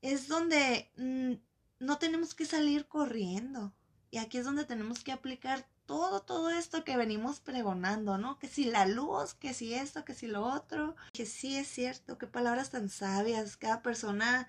es 0.00 0.26
donde 0.26 0.90
mm, 0.96 1.47
no 1.80 1.98
tenemos 1.98 2.34
que 2.34 2.46
salir 2.46 2.86
corriendo. 2.86 3.72
Y 4.10 4.18
aquí 4.18 4.38
es 4.38 4.44
donde 4.44 4.64
tenemos 4.64 5.04
que 5.04 5.12
aplicar 5.12 5.66
todo, 5.86 6.20
todo 6.20 6.50
esto 6.50 6.84
que 6.84 6.96
venimos 6.96 7.40
pregonando, 7.40 8.18
¿no? 8.18 8.38
Que 8.38 8.48
si 8.48 8.64
la 8.64 8.86
luz, 8.86 9.34
que 9.34 9.54
si 9.54 9.74
esto, 9.74 10.04
que 10.04 10.14
si 10.14 10.26
lo 10.26 10.44
otro. 10.44 10.96
Que 11.12 11.26
sí 11.26 11.56
es 11.56 11.68
cierto, 11.68 12.18
qué 12.18 12.26
palabras 12.26 12.70
tan 12.70 12.88
sabias. 12.88 13.56
Cada 13.56 13.82
persona, 13.82 14.48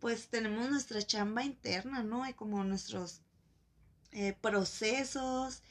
pues 0.00 0.28
tenemos 0.28 0.70
nuestra 0.70 1.02
chamba 1.02 1.44
interna, 1.44 2.02
¿no? 2.02 2.28
Y 2.28 2.34
como 2.34 2.62
nuestros 2.64 3.20
eh, 4.12 4.36
procesos. 4.40 5.62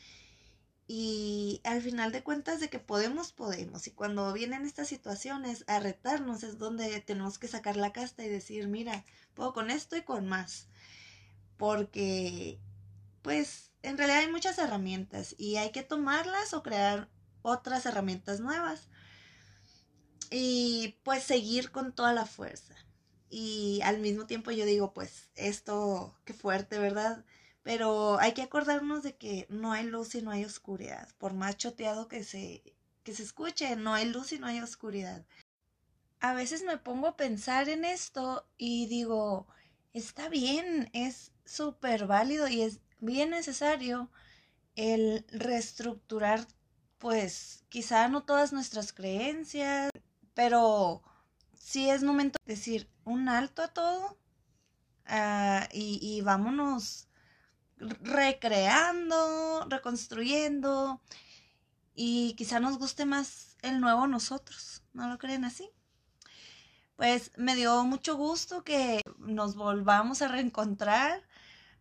Y 0.88 1.62
al 1.64 1.82
final 1.82 2.12
de 2.12 2.24
cuentas 2.24 2.60
de 2.60 2.70
que 2.70 2.80
podemos, 2.80 3.32
podemos. 3.32 3.88
Y 3.88 3.92
cuando 3.92 4.32
vienen 4.34 4.66
estas 4.66 4.88
situaciones 4.88 5.64
a 5.68 5.80
retarnos 5.80 6.44
es 6.44 6.60
donde 6.60 7.02
tenemos 7.02 7.40
que 7.40 7.48
sacar 7.48 7.76
la 7.76 7.92
casta 7.92 8.24
y 8.24 8.30
decir, 8.30 8.68
mira, 8.68 9.04
puedo 9.34 9.54
con 9.54 9.72
esto 9.72 9.98
y 9.98 10.04
con 10.04 10.28
más 10.28 10.68
porque 11.58 12.60
pues 13.22 13.72
en 13.82 13.98
realidad 13.98 14.20
hay 14.20 14.32
muchas 14.32 14.58
herramientas 14.58 15.36
y 15.38 15.58
hay 15.58 15.72
que 15.72 15.84
tomarlas 15.84 16.54
o 16.54 16.64
crear 16.64 17.10
otras 17.42 17.86
herramientas 17.86 18.40
nuevas 18.40 18.88
y 20.32 21.00
pues 21.04 21.24
seguir 21.24 21.72
con 21.72 21.94
toda 21.94 22.14
la 22.14 22.26
fuerza. 22.26 22.76
Y 23.30 23.82
al 23.84 24.00
mismo 24.00 24.26
tiempo 24.26 24.52
yo 24.52 24.66
digo, 24.66 24.94
pues 24.94 25.30
esto, 25.36 26.16
qué 26.26 26.34
fuerte, 26.34 26.80
¿verdad? 26.80 27.26
Pero 27.66 28.20
hay 28.20 28.34
que 28.34 28.44
acordarnos 28.44 29.02
de 29.02 29.16
que 29.16 29.48
no 29.50 29.74
hay 29.74 29.86
luz 29.86 30.14
y 30.14 30.22
no 30.22 30.30
hay 30.30 30.46
oscuridad. 30.46 31.10
Por 31.18 31.34
más 31.34 31.58
choteado 31.58 32.08
que 32.08 32.24
se, 32.24 32.62
que 33.04 33.16
se 33.16 33.24
escuche, 33.24 33.76
no 33.76 33.96
hay 33.96 34.06
luz 34.06 34.34
y 34.34 34.38
no 34.38 34.46
hay 34.46 34.60
oscuridad. 34.62 35.26
A 36.20 36.36
veces 36.36 36.64
me 36.64 36.78
pongo 36.78 37.08
a 37.08 37.18
pensar 37.18 37.68
en 37.68 37.84
esto 37.84 38.48
y 38.60 38.86
digo, 38.86 39.48
está 39.94 40.30
bien, 40.30 40.92
es 40.94 41.32
súper 41.44 42.06
válido 42.06 42.48
y 42.48 42.62
es 42.62 42.82
bien 43.00 43.32
necesario 43.32 44.12
el 44.76 45.26
reestructurar, 45.32 46.46
pues 47.00 47.64
quizá 47.70 48.08
no 48.10 48.26
todas 48.26 48.54
nuestras 48.54 48.94
creencias, 48.94 49.90
pero 50.36 51.02
sí 51.58 51.90
es 51.90 52.04
momento 52.04 52.38
de 52.46 52.54
decir 52.54 52.88
un 53.06 53.28
alto 53.28 53.64
a 53.64 53.70
todo 53.70 54.20
y, 55.74 56.00
y 56.00 56.22
vámonos 56.22 57.08
recreando, 57.78 59.66
reconstruyendo 59.70 61.02
y 61.94 62.34
quizá 62.36 62.60
nos 62.60 62.78
guste 62.78 63.06
más 63.06 63.58
el 63.62 63.80
nuevo 63.82 64.08
nosotros, 64.08 64.84
¿no 64.94 65.08
lo 65.08 65.18
creen 65.18 65.46
así? 65.46 65.70
Pues 66.96 67.32
me 67.38 67.56
dio 67.56 67.84
mucho 67.84 68.16
gusto 68.16 68.64
que 68.64 69.02
nos 69.18 69.56
volvamos 69.56 70.22
a 70.22 70.28
reencontrar 70.28 71.24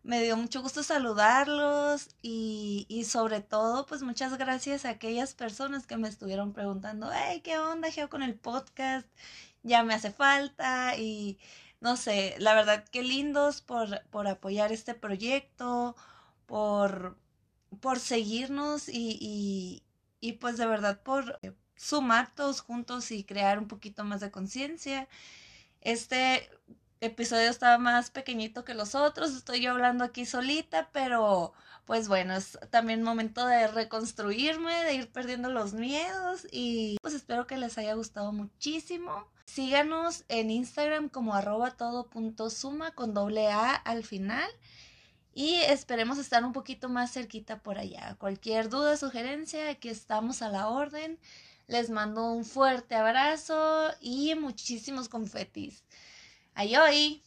me 0.05 0.21
dio 0.21 0.37
mucho 0.37 0.61
gusto 0.61 0.83
saludarlos 0.83 2.15
y, 2.21 2.85
y, 2.89 3.05
sobre 3.05 3.41
todo, 3.41 3.87
pues 3.87 4.03
muchas 4.03 4.37
gracias 4.37 4.85
a 4.85 4.91
aquellas 4.91 5.33
personas 5.33 5.87
que 5.87 5.97
me 5.97 6.07
estuvieron 6.07 6.53
preguntando, 6.53 7.09
hey, 7.11 7.41
¿qué 7.43 7.57
onda, 7.57 7.89
Geo, 7.91 8.07
con 8.07 8.21
el 8.21 8.35
podcast? 8.35 9.07
Ya 9.63 9.83
me 9.83 9.95
hace 9.95 10.11
falta 10.11 10.95
y 10.95 11.39
no 11.81 11.97
sé, 11.97 12.35
la 12.39 12.53
verdad, 12.55 12.85
qué 12.91 13.03
lindos 13.03 13.61
por, 13.61 14.03
por 14.09 14.27
apoyar 14.27 14.71
este 14.71 14.93
proyecto, 14.95 15.95
por, 16.45 17.17
por 17.81 17.99
seguirnos 17.99 18.89
y, 18.89 19.17
y, 19.21 19.83
y 20.21 20.33
pues 20.33 20.57
de 20.57 20.67
verdad 20.67 21.01
por 21.03 21.39
sumar 21.75 22.33
todos 22.35 22.61
juntos 22.61 23.11
y 23.11 23.23
crear 23.23 23.59
un 23.59 23.67
poquito 23.67 24.03
más 24.03 24.21
de 24.21 24.31
conciencia. 24.31 25.07
Este 25.81 26.49
episodio 27.05 27.49
estaba 27.49 27.77
más 27.77 28.09
pequeñito 28.11 28.65
que 28.65 28.73
los 28.73 28.95
otros, 28.95 29.31
estoy 29.31 29.61
yo 29.61 29.71
hablando 29.71 30.03
aquí 30.03 30.25
solita, 30.25 30.89
pero 30.91 31.53
pues 31.85 32.07
bueno, 32.07 32.35
es 32.35 32.57
también 32.71 33.03
momento 33.03 33.45
de 33.45 33.67
reconstruirme, 33.67 34.83
de 34.83 34.95
ir 34.95 35.11
perdiendo 35.11 35.49
los 35.49 35.73
miedos 35.73 36.47
y 36.51 36.97
pues 37.01 37.13
espero 37.13 37.47
que 37.47 37.57
les 37.57 37.77
haya 37.77 37.93
gustado 37.93 38.31
muchísimo. 38.31 39.27
Síganos 39.45 40.25
en 40.27 40.49
Instagram 40.49 41.09
como 41.09 41.35
arroba 41.35 41.71
todo 41.71 42.09
con 42.09 43.13
doble 43.13 43.47
A 43.51 43.75
al 43.75 44.03
final 44.03 44.49
y 45.35 45.55
esperemos 45.55 46.17
estar 46.17 46.43
un 46.43 46.53
poquito 46.53 46.89
más 46.89 47.11
cerquita 47.11 47.59
por 47.61 47.77
allá. 47.77 48.15
Cualquier 48.17 48.69
duda, 48.69 48.97
sugerencia, 48.97 49.69
aquí 49.69 49.89
estamos 49.89 50.41
a 50.41 50.49
la 50.49 50.69
orden. 50.69 51.19
Les 51.67 51.89
mando 51.89 52.31
un 52.31 52.45
fuerte 52.45 52.95
abrazo 52.95 53.91
y 53.99 54.33
muchísimos 54.35 55.09
confetis. 55.09 55.83
Ayoy! 56.55 57.21